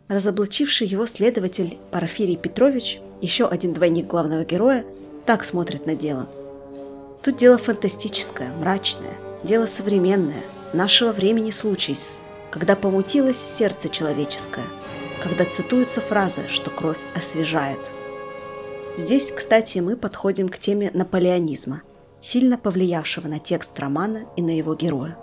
Разоблачивший 0.09 0.87
его 0.87 1.07
следователь 1.07 1.77
Порфирий 1.90 2.38
Петрович, 2.38 2.98
еще 3.20 3.46
один 3.46 3.75
двойник 3.75 4.07
главного 4.07 4.46
героя, 4.46 4.87
так 5.27 5.44
смотрит 5.44 5.85
на 5.85 5.94
дело. 5.94 6.31
Тут 7.22 7.37
дело 7.37 7.59
фантастическое, 7.59 8.55
мрачное, 8.55 9.12
дело 9.44 9.66
современное, 9.66 10.44
нашего 10.72 11.12
времени 11.12 11.51
случай, 11.51 11.98
когда 12.51 12.75
помутилось 12.75 13.37
сердце 13.37 13.90
человеческое, 13.90 14.64
когда 15.22 15.44
цитуются 15.44 16.01
фразы, 16.01 16.48
что 16.48 16.70
кровь 16.70 17.01
освежает. 17.14 17.90
Здесь, 18.96 19.31
кстати, 19.31 19.81
мы 19.81 19.94
подходим 19.94 20.48
к 20.48 20.59
теме 20.59 20.90
наполеонизма– 20.94 21.83
сильно 22.22 22.56
повлиявшего 22.56 23.28
на 23.28 23.38
текст 23.38 23.78
романа 23.78 24.20
и 24.37 24.42
на 24.42 24.56
его 24.56 24.74
героя. 24.74 25.18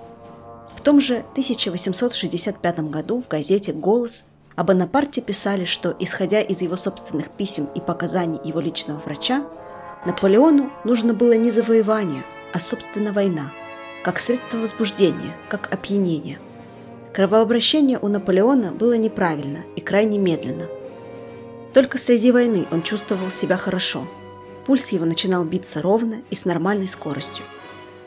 В 0.75 0.81
том 0.81 1.01
же 1.01 1.17
1865 1.31 2.79
году 2.91 3.21
в 3.21 3.27
газете 3.27 3.73
«Голос» 3.73 4.25
об 4.55 4.67
Бонапарте 4.67 5.21
писали, 5.21 5.65
что, 5.65 5.95
исходя 5.97 6.41
из 6.41 6.61
его 6.61 6.75
собственных 6.75 7.29
писем 7.31 7.69
и 7.73 7.79
показаний 7.79 8.39
его 8.43 8.59
личного 8.59 8.99
врача, 8.99 9.45
Наполеону 10.05 10.71
нужно 10.83 11.13
было 11.13 11.33
не 11.33 11.49
завоевание, 11.49 12.23
а, 12.53 12.59
собственно, 12.59 13.13
война, 13.13 13.51
как 14.03 14.19
средство 14.19 14.57
возбуждения, 14.57 15.35
как 15.49 15.73
опьянение. 15.73 16.39
Кровообращение 17.13 17.97
у 17.99 18.07
Наполеона 18.07 18.71
было 18.71 18.93
неправильно 18.93 19.59
и 19.75 19.81
крайне 19.81 20.17
медленно. 20.17 20.67
Только 21.73 21.97
среди 21.97 22.31
войны 22.31 22.65
он 22.71 22.81
чувствовал 22.81 23.31
себя 23.31 23.55
хорошо– 23.57 24.05
Пульс 24.69 24.89
его 24.89 25.03
начинал 25.03 25.45
биться 25.45 25.81
ровно 25.81 26.21
и 26.29 26.35
с 26.35 26.45
нормальной 26.45 26.87
скоростью. 26.87 27.43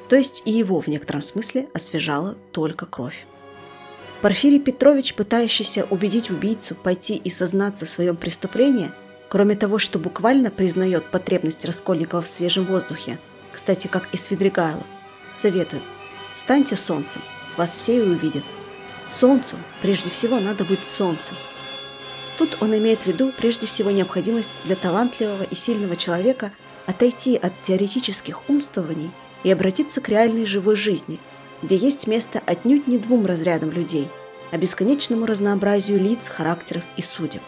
То 0.08 0.14
есть 0.14 0.42
и 0.44 0.52
его 0.52 0.80
в 0.80 0.86
некотором 0.86 1.20
смысле 1.20 1.66
освежала 1.74 2.36
только 2.52 2.86
кровь. 2.86 3.26
Порфирий 4.20 4.60
Петрович, 4.60 5.14
пытающийся 5.14 5.84
убедить 5.90 6.30
убийцу 6.30 6.76
пойти 6.76 7.16
и 7.16 7.30
сознаться 7.30 7.84
в 7.84 7.90
своем 7.90 8.14
преступлении, 8.14 8.92
кроме 9.28 9.56
того, 9.56 9.80
что 9.80 9.98
буквально 9.98 10.52
признает 10.52 11.10
потребность 11.10 11.64
Раскольникова 11.64 12.22
в 12.22 12.28
свежем 12.28 12.64
воздухе, 12.66 13.18
кстати, 13.50 13.88
как 13.88 14.08
и 14.14 14.16
Свидригайлов, 14.16 14.86
советует 15.34 15.82
«Станьте 16.36 16.76
солнцем, 16.76 17.22
вас 17.56 17.74
все 17.74 17.96
и 17.96 18.08
увидят. 18.08 18.44
Солнцу 19.10 19.56
прежде 19.80 20.10
всего 20.10 20.38
надо 20.38 20.64
быть 20.64 20.84
солнцем, 20.84 21.34
Тут 22.38 22.56
он 22.60 22.76
имеет 22.76 23.00
в 23.00 23.06
виду 23.06 23.32
прежде 23.36 23.66
всего 23.66 23.90
необходимость 23.90 24.62
для 24.64 24.76
талантливого 24.76 25.42
и 25.42 25.54
сильного 25.54 25.96
человека 25.96 26.52
отойти 26.86 27.36
от 27.36 27.52
теоретических 27.62 28.48
умствований 28.48 29.10
и 29.44 29.50
обратиться 29.50 30.00
к 30.00 30.08
реальной 30.08 30.46
живой 30.46 30.76
жизни, 30.76 31.18
где 31.62 31.76
есть 31.76 32.06
место 32.06 32.42
отнюдь 32.44 32.86
не 32.86 32.98
двум 32.98 33.26
разрядам 33.26 33.70
людей, 33.70 34.08
а 34.50 34.58
бесконечному 34.58 35.26
разнообразию 35.26 36.00
лиц, 36.00 36.20
характеров 36.28 36.82
и 36.96 37.02
судеб. 37.02 37.42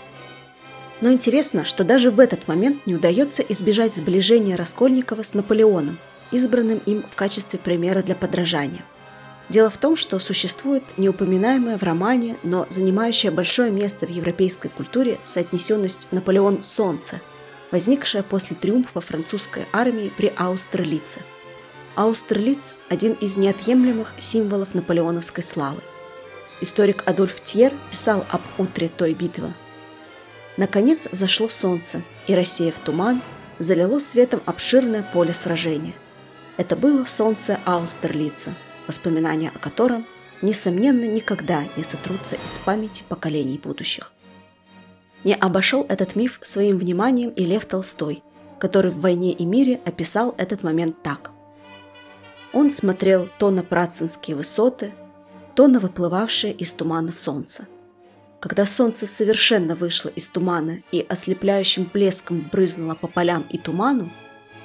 Но 1.00 1.10
интересно, 1.10 1.64
что 1.64 1.84
даже 1.84 2.10
в 2.10 2.20
этот 2.20 2.46
момент 2.46 2.86
не 2.86 2.94
удается 2.94 3.42
избежать 3.42 3.94
сближения 3.94 4.56
Раскольникова 4.56 5.22
с 5.22 5.34
Наполеоном, 5.34 5.98
избранным 6.30 6.78
им 6.86 7.04
в 7.10 7.16
качестве 7.16 7.58
примера 7.58 8.02
для 8.02 8.14
подражания. 8.14 8.84
Дело 9.48 9.68
в 9.68 9.76
том, 9.76 9.94
что 9.96 10.18
существует 10.18 10.82
неупоминаемая 10.96 11.76
в 11.76 11.82
романе, 11.82 12.36
но 12.42 12.66
занимающая 12.70 13.30
большое 13.30 13.70
место 13.70 14.06
в 14.06 14.10
европейской 14.10 14.68
культуре 14.68 15.18
соотнесенность 15.24 16.08
Наполеон-Солнце, 16.12 17.20
возникшая 17.70 18.22
после 18.22 18.56
триумфа 18.56 19.00
французской 19.00 19.66
армии 19.72 20.10
при 20.16 20.32
Аустерлице. 20.34 21.20
Аустерлиц– 21.94 22.74
один 22.88 23.12
из 23.12 23.36
неотъемлемых 23.36 24.14
символов 24.18 24.74
наполеоновской 24.74 25.44
славы. 25.44 25.80
Историк 26.60 27.02
Адольф 27.06 27.42
Тьер 27.42 27.74
писал 27.90 28.24
об 28.30 28.40
утре 28.58 28.88
той 28.88 29.12
битвы. 29.12 29.52
Наконец 30.56 31.06
взошло 31.10 31.48
солнце, 31.50 32.02
и, 32.26 32.34
рассеяв 32.34 32.76
туман, 32.78 33.22
залило 33.58 33.98
светом 33.98 34.40
обширное 34.46 35.02
поле 35.12 35.34
сражения. 35.34 35.92
Это 36.56 36.76
было 36.76 37.04
солнце 37.04 37.60
Аустерлица– 37.66 38.54
воспоминания 38.86 39.50
о 39.54 39.58
котором, 39.58 40.06
несомненно, 40.42 41.04
никогда 41.04 41.64
не 41.76 41.84
сотрутся 41.84 42.36
из 42.36 42.58
памяти 42.58 43.04
поколений 43.08 43.58
будущих. 43.58 44.12
Не 45.24 45.34
обошел 45.34 45.86
этот 45.88 46.16
миф 46.16 46.38
своим 46.42 46.78
вниманием 46.78 47.30
и 47.30 47.44
Лев 47.44 47.64
Толстой, 47.66 48.22
который 48.58 48.90
в 48.90 49.00
«Войне 49.00 49.32
и 49.32 49.44
мире» 49.44 49.80
описал 49.84 50.34
этот 50.36 50.62
момент 50.62 51.02
так. 51.02 51.30
Он 52.52 52.70
смотрел 52.70 53.28
то 53.38 53.50
на 53.50 53.62
працинские 53.62 54.36
высоты, 54.36 54.92
то 55.54 55.66
на 55.66 55.80
выплывавшее 55.80 56.52
из 56.52 56.72
тумана 56.72 57.12
солнце. 57.12 57.66
Когда 58.40 58.66
солнце 58.66 59.06
совершенно 59.06 59.74
вышло 59.74 60.10
из 60.10 60.26
тумана 60.26 60.82
и 60.92 61.04
ослепляющим 61.08 61.88
блеском 61.92 62.46
брызнуло 62.52 62.94
по 62.94 63.08
полям 63.08 63.46
и 63.48 63.56
туману, 63.56 64.10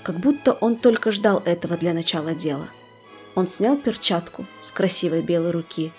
как 0.04 0.20
будто 0.20 0.54
он 0.54 0.76
только 0.76 1.12
ждал 1.12 1.42
этого 1.46 1.78
для 1.78 1.94
начала 1.94 2.34
дела. 2.34 2.68
Он 3.36 3.48
снял 3.48 3.78
перчатку 3.78 4.46
с 4.60 4.72
красивой 4.72 5.22
белой 5.22 5.52
руки, 5.52 5.92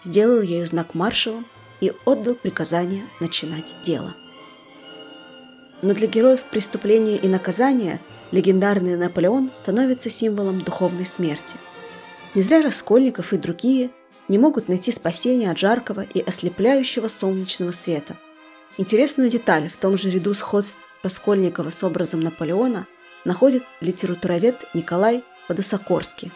сделал 0.00 0.42
ею 0.42 0.66
знак 0.66 0.94
маршалом 0.94 1.46
и 1.80 1.92
отдал 2.04 2.34
приказание 2.34 3.04
начинать 3.20 3.76
дело. 3.82 4.14
Но 5.82 5.92
для 5.92 6.06
героев 6.06 6.42
преступления 6.50 7.16
и 7.16 7.28
наказания 7.28 8.00
легендарный 8.30 8.96
Наполеон 8.96 9.52
становится 9.52 10.10
символом 10.10 10.62
духовной 10.62 11.06
смерти. 11.06 11.56
Не 12.34 12.42
зря 12.42 12.62
Раскольников 12.62 13.32
и 13.32 13.36
другие 13.36 13.90
не 14.28 14.38
могут 14.38 14.68
найти 14.68 14.90
спасения 14.90 15.50
от 15.50 15.58
жаркого 15.58 16.00
и 16.00 16.20
ослепляющего 16.20 17.08
солнечного 17.08 17.72
света. 17.72 18.16
Интересную 18.78 19.30
деталь 19.30 19.68
в 19.68 19.76
том 19.76 19.96
же 19.96 20.10
ряду 20.10 20.34
сходств 20.34 20.82
Раскольникова 21.02 21.70
с 21.70 21.84
образом 21.84 22.20
Наполеона 22.20 22.86
находит 23.24 23.62
литературовед 23.80 24.56
Николай 24.74 25.22
Водосокорский. 25.48 26.32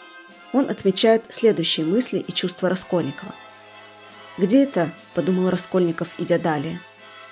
Он 0.52 0.70
отмечает 0.70 1.24
следующие 1.28 1.84
мысли 1.84 2.18
и 2.18 2.32
чувства 2.32 2.68
Раскольникова. 2.68 3.34
«Где 4.38 4.62
это?»– 4.62 4.92
подумал 5.14 5.50
Раскольников, 5.50 6.14
идя 6.18 6.38
далее. 6.38 6.80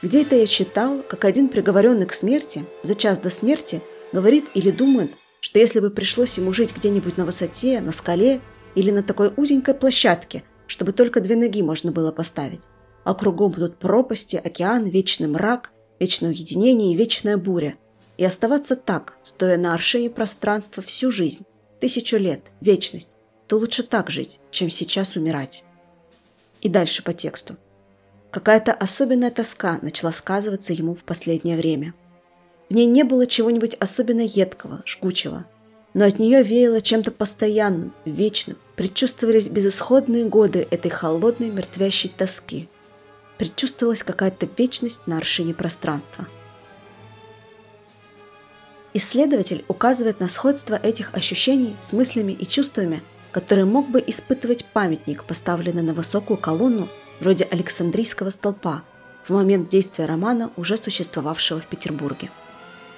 «Где 0.03 0.23
это 0.23 0.37
я 0.37 0.47
читал, 0.47 1.03
как 1.03 1.25
один 1.25 1.49
приговоренный 1.49 2.07
к 2.07 2.13
смерти 2.13 2.67
за 2.83 2.95
час 2.95 3.19
до 3.19 3.31
смерти 3.31 3.81
говорит 4.13 4.47
или 4.55 4.71
думает, 4.71 5.15
что 5.41 5.59
если 5.59 5.81
бы 5.81 5.91
пришлось 5.91 6.37
ему 6.37 6.53
жить 6.53 6.75
где-нибудь 6.75 7.17
на 7.17 7.25
высоте, 7.25 7.81
на 7.81 7.93
скале 7.93 8.41
или 8.75 8.91
на 8.91 9.03
такой 9.03 9.33
узенькой 9.37 9.75
площадке, 9.75 10.43
чтобы 10.67 10.93
только 10.93 11.21
две 11.21 11.37
ноги 11.37 11.63
можно 11.63 11.93
было 11.93 12.13
поставить, 12.13 12.63
а 13.05 13.15
кругом 13.15 13.53
будут 13.53 13.79
пропасти, 13.79 14.37
океан, 14.37 14.85
вечный 14.87 15.29
мрак, 15.29 15.71
вечное 16.01 16.31
уединение 16.31 16.93
и 16.93 16.97
вечная 16.97 17.37
буря. 17.37 17.77
И 18.19 18.25
оставаться 18.25 18.77
так, 18.77 19.15
стоя 19.23 19.57
на 19.57 19.75
аршине 19.75 20.11
пространства 20.11 20.83
всю 20.83 21.13
жизнь, 21.13 21.45
тысячу 21.81 22.17
лет, 22.17 22.41
вечность, 22.61 23.11
то 23.47 23.59
лучше 23.59 23.83
так 23.83 24.11
жить, 24.11 24.41
чем 24.51 24.71
сейчас 24.71 25.17
умирать. 25.17 25.65
И 26.61 26.69
дальше 26.69 27.03
по 27.03 27.12
тексту. 27.12 27.57
Какая-то 28.31 28.73
особенная 28.73 29.31
тоска 29.31 29.79
начала 29.83 30.12
сказываться 30.12 30.73
ему 30.73 30.95
в 30.95 31.05
последнее 31.05 31.57
время. 31.57 31.95
В 32.69 32.75
ней 32.75 32.87
не 32.87 33.05
было 33.05 33.27
чего-нибудь 33.27 33.75
особенно 33.75 34.23
едкого, 34.23 34.83
жгучего, 34.85 35.47
но 35.95 36.05
от 36.05 36.19
нее 36.19 36.43
веяло 36.43 36.81
чем-то 36.81 37.12
постоянным, 37.12 37.95
вечным, 38.05 38.59
предчувствовались 38.75 39.49
безысходные 39.49 40.25
годы 40.25 40.67
этой 40.71 40.91
холодной 40.91 41.51
мертвящей 41.51 42.12
тоски– 42.15 42.69
предчувствовалась 43.39 44.03
какая-то 44.03 44.49
вечность 44.57 45.07
на 45.07 45.19
аршине 45.19 45.55
пространства. 45.55 46.27
Исследователь 48.97 49.63
указывает 49.69 50.21
на 50.21 50.29
сходство 50.31 50.75
этих 50.75 51.13
ощущений 51.13 51.77
с 51.83 51.93
мыслями 51.93 52.33
и 52.33 52.47
чувствами, 52.47 53.03
которые 53.31 53.67
мог 53.67 53.91
бы 53.91 54.03
испытывать 54.07 54.65
памятник, 54.65 55.25
поставленный 55.25 55.83
на 55.83 55.93
высокую 55.93 56.39
колонну 56.39 56.89
вроде 57.21 57.45
Александрийского 57.45 58.31
столпа 58.31 58.85
в 59.29 59.35
момент 59.35 59.69
действия 59.69 60.07
романа, 60.07 60.51
уже 60.57 60.79
существовавшего 60.79 61.61
в 61.61 61.67
Петербурге. 61.67 62.31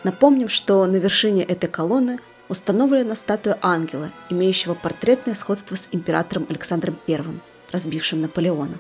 Напомним, 0.05 0.49
что 0.49 0.87
на 0.87 0.99
вершине 0.99 1.43
этой 1.43 1.69
колонны 1.69 2.21
установлена 2.49 3.17
статуя 3.17 3.59
ангела, 3.61 4.13
имеющего 4.31 4.75
портретное 4.75 5.35
сходство 5.35 5.75
с 5.75 5.89
императором 5.91 6.47
Александром 6.49 6.97
I, 7.09 7.25
разбившим 7.73 8.21
Наполеона. 8.21 8.79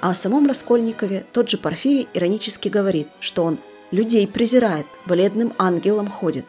А 0.00 0.10
о 0.10 0.14
самом 0.14 0.48
Раскольникове 0.48 1.24
тот 1.32 1.48
же 1.48 1.56
Порфирий 1.56 2.08
иронически 2.14 2.68
говорит, 2.68 3.06
что 3.20 3.44
он 3.44 3.60
людей 3.90 4.26
презирает, 4.26 4.86
бледным 5.06 5.52
ангелом 5.58 6.08
ходит. 6.08 6.46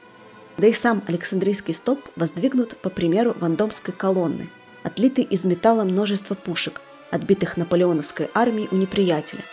Да 0.58 0.68
и 0.68 0.74
сам 0.74 1.04
Александрийский 1.08 1.74
столб 1.74 2.02
воздвигнут 2.16 2.78
по 2.78 2.90
примеру 2.90 3.36
Вандомской 3.40 3.94
колонны, 3.94 4.50
отлитый 4.84 5.24
из 5.24 5.46
металла 5.46 5.84
множество 5.84 6.36
пушек, 6.36 6.82
отбитых 7.12 7.58
наполеоновской 7.58 8.30
армией 8.34 8.68
у 8.72 8.76
неприятеля, 8.76 9.44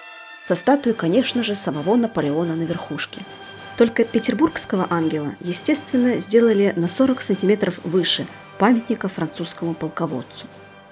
со 0.43 0.55
статуей, 0.55 0.95
конечно 0.95 1.43
же, 1.43 1.55
самого 1.55 1.97
Наполеона 1.97 2.55
на 2.55 2.63
верхушке. 2.63 3.21
Только 3.77 4.05
петербургского 4.05 4.87
ангела, 4.89 5.35
естественно, 5.41 6.19
сделали 6.19 6.73
на 6.77 6.89
40 6.89 7.21
сантиметров 7.21 7.79
выше 7.85 8.27
памятника 8.59 9.09
французскому 9.09 9.75
полководцу. 9.75 10.47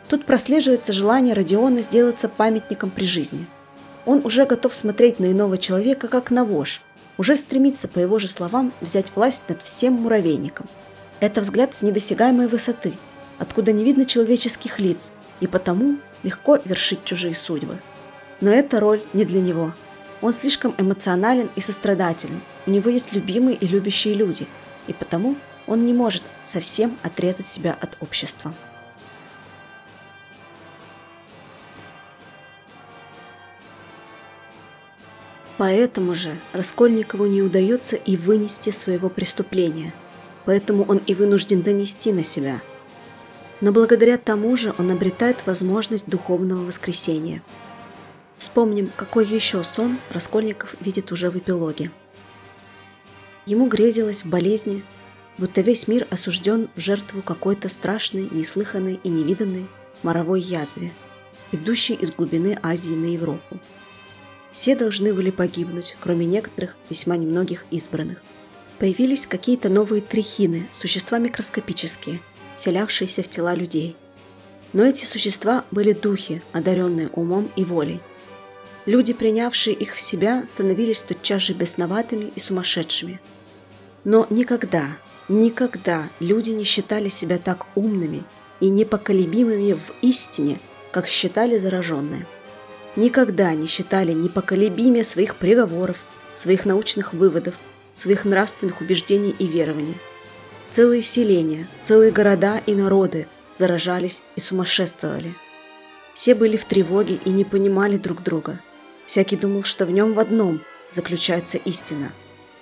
Тут 0.08 0.26
прослеживается 0.26 0.92
желание 0.92 1.34
Родиона 1.34 1.80
сделаться 1.80 2.28
памятником 2.28 2.90
при 2.90 3.04
жизни. 3.04 3.46
Он 4.06 4.24
уже 4.24 4.44
готов 4.46 4.74
смотреть 4.74 5.18
на 5.18 5.32
иного 5.32 5.58
человека 5.58 6.08
как 6.08 6.30
на 6.30 6.44
вож, 6.44 6.82
уже 7.16 7.36
стремится, 7.36 7.88
по 7.88 7.98
его 7.98 8.18
же 8.18 8.28
словам, 8.28 8.72
взять 8.80 9.12
власть 9.14 9.48
над 9.48 9.62
всем 9.62 9.94
муравейником. 9.94 10.66
Это 11.20 11.40
взгляд 11.40 11.74
с 11.74 11.82
недосягаемой 11.82 12.48
высоты, 12.48 12.92
откуда 13.38 13.72
не 13.72 13.84
видно 13.84 14.04
человеческих 14.04 14.78
лиц, 14.78 15.12
и 15.40 15.46
потому 15.46 15.98
легко 16.22 16.58
вершить 16.64 17.04
чужие 17.04 17.34
судьбы. 17.34 17.78
Но 18.40 18.50
эта 18.50 18.80
роль 18.80 19.02
не 19.12 19.24
для 19.24 19.40
него. 19.40 19.72
Он 20.20 20.32
слишком 20.32 20.74
эмоционален 20.78 21.50
и 21.54 21.60
сострадателен, 21.60 22.40
у 22.66 22.70
него 22.70 22.90
есть 22.90 23.12
любимые 23.12 23.56
и 23.56 23.66
любящие 23.66 24.14
люди, 24.14 24.46
и 24.86 24.92
потому 24.92 25.36
он 25.66 25.86
не 25.86 25.92
может 25.92 26.22
совсем 26.44 26.98
отрезать 27.02 27.48
себя 27.48 27.76
от 27.80 27.96
общества. 28.00 28.54
Поэтому 35.56 36.14
же 36.14 36.36
Раскольникову 36.52 37.26
не 37.26 37.42
удается 37.42 37.96
и 37.96 38.16
вынести 38.16 38.70
своего 38.70 39.08
преступления, 39.08 39.94
поэтому 40.44 40.84
он 40.84 40.98
и 40.98 41.14
вынужден 41.14 41.62
донести 41.62 42.12
на 42.12 42.24
себя. 42.24 42.60
Но 43.60 43.70
благодаря 43.70 44.18
тому 44.18 44.56
же 44.56 44.74
он 44.78 44.90
обретает 44.90 45.46
возможность 45.46 46.08
духовного 46.08 46.64
воскресения. 46.64 47.42
Вспомним, 48.36 48.90
какой 48.96 49.26
еще 49.26 49.62
сон 49.62 49.98
Раскольников 50.10 50.74
видит 50.80 51.12
уже 51.12 51.30
в 51.30 51.38
эпилоге. 51.38 51.92
Ему 53.46 53.68
грезилось 53.68 54.24
в 54.24 54.28
болезни, 54.28 54.82
будто 55.38 55.60
весь 55.60 55.86
мир 55.86 56.06
осужден 56.10 56.68
в 56.74 56.80
жертву 56.80 57.22
какой-то 57.22 57.68
страшной, 57.68 58.28
неслыханной 58.30 58.98
и 59.02 59.08
невиданной 59.08 59.68
моровой 60.02 60.40
язве, 60.40 60.90
идущей 61.52 61.94
из 61.94 62.10
глубины 62.10 62.58
Азии 62.62 62.94
на 62.94 63.06
Европу. 63.06 63.60
Все 64.54 64.76
должны 64.76 65.12
были 65.12 65.32
погибнуть, 65.32 65.96
кроме 65.98 66.26
некоторых, 66.26 66.76
весьма 66.88 67.16
немногих 67.16 67.66
избранных. 67.72 68.22
Появились 68.78 69.26
какие-то 69.26 69.68
новые 69.68 70.00
трихины, 70.00 70.68
существа 70.70 71.18
микроскопические, 71.18 72.20
селявшиеся 72.56 73.24
в 73.24 73.28
тела 73.28 73.56
людей. 73.56 73.96
Но 74.72 74.84
эти 74.84 75.06
существа 75.06 75.64
были 75.72 75.92
духи, 75.92 76.40
одаренные 76.52 77.08
умом 77.08 77.50
и 77.56 77.64
волей. 77.64 78.00
Люди, 78.86 79.12
принявшие 79.12 79.74
их 79.74 79.96
в 79.96 80.00
себя, 80.00 80.46
становились 80.46 81.02
тотчас 81.02 81.42
же 81.42 81.52
бесноватыми 81.52 82.30
и 82.32 82.38
сумасшедшими. 82.38 83.20
Но 84.04 84.24
никогда, 84.30 84.98
никогда 85.28 86.08
люди 86.20 86.50
не 86.50 86.62
считали 86.62 87.08
себя 87.08 87.38
так 87.38 87.66
умными 87.74 88.22
и 88.60 88.68
непоколебимыми 88.68 89.72
в 89.72 89.92
истине, 90.00 90.60
как 90.92 91.08
считали 91.08 91.58
зараженные 91.58 92.24
никогда 92.96 93.54
не 93.54 93.66
считали 93.66 94.12
непоколебимее 94.12 95.04
своих 95.04 95.36
приговоров, 95.36 95.98
своих 96.34 96.64
научных 96.64 97.12
выводов, 97.12 97.54
своих 97.94 98.24
нравственных 98.24 98.80
убеждений 98.80 99.34
и 99.38 99.46
верований. 99.46 99.96
Целые 100.70 101.02
селения, 101.02 101.68
целые 101.82 102.10
города 102.10 102.60
и 102.66 102.74
народы 102.74 103.28
заражались 103.54 104.22
и 104.36 104.40
сумасшествовали. 104.40 105.34
Все 106.14 106.34
были 106.34 106.56
в 106.56 106.64
тревоге 106.64 107.18
и 107.24 107.30
не 107.30 107.44
понимали 107.44 107.96
друг 107.96 108.22
друга. 108.22 108.60
Всякий 109.06 109.36
думал, 109.36 109.64
что 109.64 109.86
в 109.86 109.90
нем 109.90 110.14
в 110.14 110.18
одном 110.18 110.60
заключается 110.90 111.58
истина, 111.58 112.12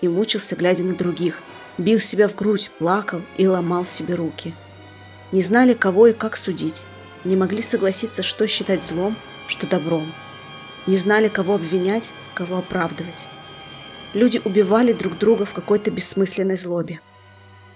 и 0.00 0.08
мучился, 0.08 0.56
глядя 0.56 0.84
на 0.84 0.94
других, 0.94 1.40
бил 1.78 1.98
себя 1.98 2.28
в 2.28 2.34
грудь, 2.34 2.70
плакал 2.78 3.22
и 3.36 3.46
ломал 3.46 3.86
себе 3.86 4.14
руки. 4.14 4.54
Не 5.32 5.42
знали, 5.42 5.74
кого 5.74 6.08
и 6.08 6.12
как 6.12 6.36
судить, 6.36 6.82
не 7.24 7.36
могли 7.36 7.62
согласиться, 7.62 8.22
что 8.22 8.46
считать 8.46 8.84
злом, 8.84 9.16
что 9.46 9.66
добром. 9.66 10.12
Не 10.86 10.96
знали, 10.96 11.28
кого 11.28 11.54
обвинять, 11.54 12.12
кого 12.34 12.58
оправдывать. 12.58 13.26
Люди 14.14 14.40
убивали 14.44 14.92
друг 14.92 15.18
друга 15.18 15.44
в 15.44 15.52
какой-то 15.52 15.90
бессмысленной 15.90 16.56
злобе. 16.56 17.00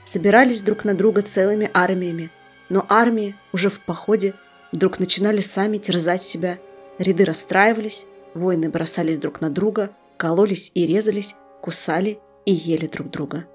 Собирались 0.05 0.63
друг 0.63 0.85
на 0.85 0.95
друга 0.95 1.23
целыми 1.23 1.71
армиями, 1.73 2.31
но 2.69 2.85
армии 2.89 3.37
уже 3.53 3.71
в 3.71 3.81
походе 3.81 4.35
вдруг 4.73 4.99
начинали 4.99 5.41
сами 5.41 5.79
терзать 5.79 6.23
себя, 6.23 6.59
ряды 6.99 7.25
расстраивались, 7.25 8.07
воины 8.35 8.69
бросались 8.69 9.19
друг 9.19 9.41
на 9.41 9.51
друга, 9.51 9.91
кололись 10.17 10.71
и 10.75 10.87
резались, 10.87 11.37
кусали 11.61 12.19
и 12.45 12.53
ели 12.53 12.87
друг 12.87 13.11
друга. 13.11 13.47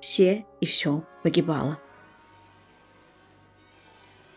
Все 0.00 0.44
и 0.60 0.66
все 0.66 1.04
погибало. 1.22 1.78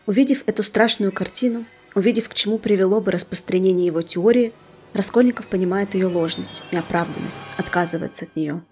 Увидев 0.06 0.42
эту 0.46 0.62
страшную 0.62 1.12
картину, 1.12 1.66
Увидев, 1.98 2.28
к 2.28 2.34
чему 2.34 2.60
привело 2.60 3.00
бы 3.00 3.10
распространение 3.10 3.86
его 3.86 4.02
теории, 4.02 4.52
Раскольников 4.92 5.48
понимает 5.48 5.94
ее 5.94 6.06
ложность 6.06 6.62
и 6.70 6.76
оправданность, 6.76 7.50
отказывается 7.56 8.24
от 8.24 8.36
нее. 8.36 8.64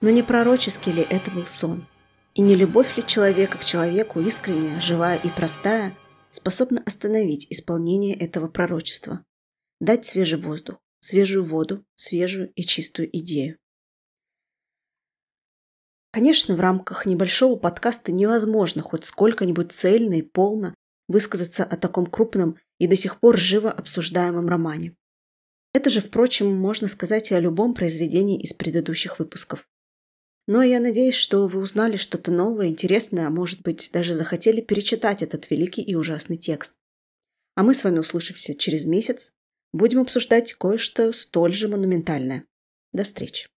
Но 0.00 0.10
не 0.10 0.24
пророческий 0.24 0.90
ли 0.90 1.06
это 1.08 1.30
был 1.30 1.46
сон? 1.46 1.86
И 2.34 2.42
не 2.42 2.56
любовь 2.56 2.96
ли 2.96 3.06
человека 3.06 3.58
к 3.58 3.64
человеку, 3.64 4.18
искренняя, 4.18 4.80
живая 4.80 5.18
и 5.18 5.28
простая, 5.28 5.96
способна 6.30 6.82
остановить 6.84 7.46
исполнение 7.48 8.16
этого 8.16 8.48
пророчества, 8.48 9.24
дать 9.80 10.04
свежий 10.04 10.40
воздух, 10.40 10.78
свежую 10.98 11.44
воду, 11.44 11.84
свежую 11.94 12.50
и 12.56 12.62
чистую 12.62 13.08
идею. 13.18 13.56
Конечно, 16.10 16.56
в 16.56 16.60
рамках 16.60 17.06
небольшого 17.06 17.54
подкаста 17.54 18.10
невозможно 18.10 18.82
хоть 18.82 19.04
сколько-нибудь 19.04 19.70
цельно 19.70 20.14
и 20.14 20.22
полно 20.22 20.74
высказаться 21.08 21.64
о 21.64 21.76
таком 21.76 22.06
крупном 22.06 22.58
и 22.78 22.86
до 22.86 22.96
сих 22.96 23.18
пор 23.18 23.38
живо 23.38 23.70
обсуждаемом 23.70 24.48
романе. 24.48 24.94
Это 25.74 25.90
же, 25.90 26.00
впрочем, 26.00 26.54
можно 26.54 26.88
сказать 26.88 27.30
и 27.30 27.34
о 27.34 27.40
любом 27.40 27.74
произведении 27.74 28.40
из 28.40 28.52
предыдущих 28.52 29.18
выпусков. 29.18 29.68
Но 30.46 30.62
я 30.62 30.80
надеюсь, 30.80 31.14
что 31.14 31.46
вы 31.46 31.60
узнали 31.60 31.96
что-то 31.96 32.30
новое, 32.30 32.68
интересное, 32.68 33.26
а 33.26 33.30
может 33.30 33.62
быть, 33.62 33.90
даже 33.92 34.14
захотели 34.14 34.62
перечитать 34.62 35.22
этот 35.22 35.50
великий 35.50 35.82
и 35.82 35.94
ужасный 35.94 36.38
текст. 36.38 36.74
А 37.54 37.62
мы 37.62 37.74
с 37.74 37.84
вами 37.84 37.98
услышимся 37.98 38.54
через 38.54 38.86
месяц. 38.86 39.34
Будем 39.72 40.00
обсуждать 40.00 40.54
кое-что 40.54 41.12
столь 41.12 41.52
же 41.52 41.68
монументальное. 41.68 42.44
До 42.92 43.04
встречи. 43.04 43.48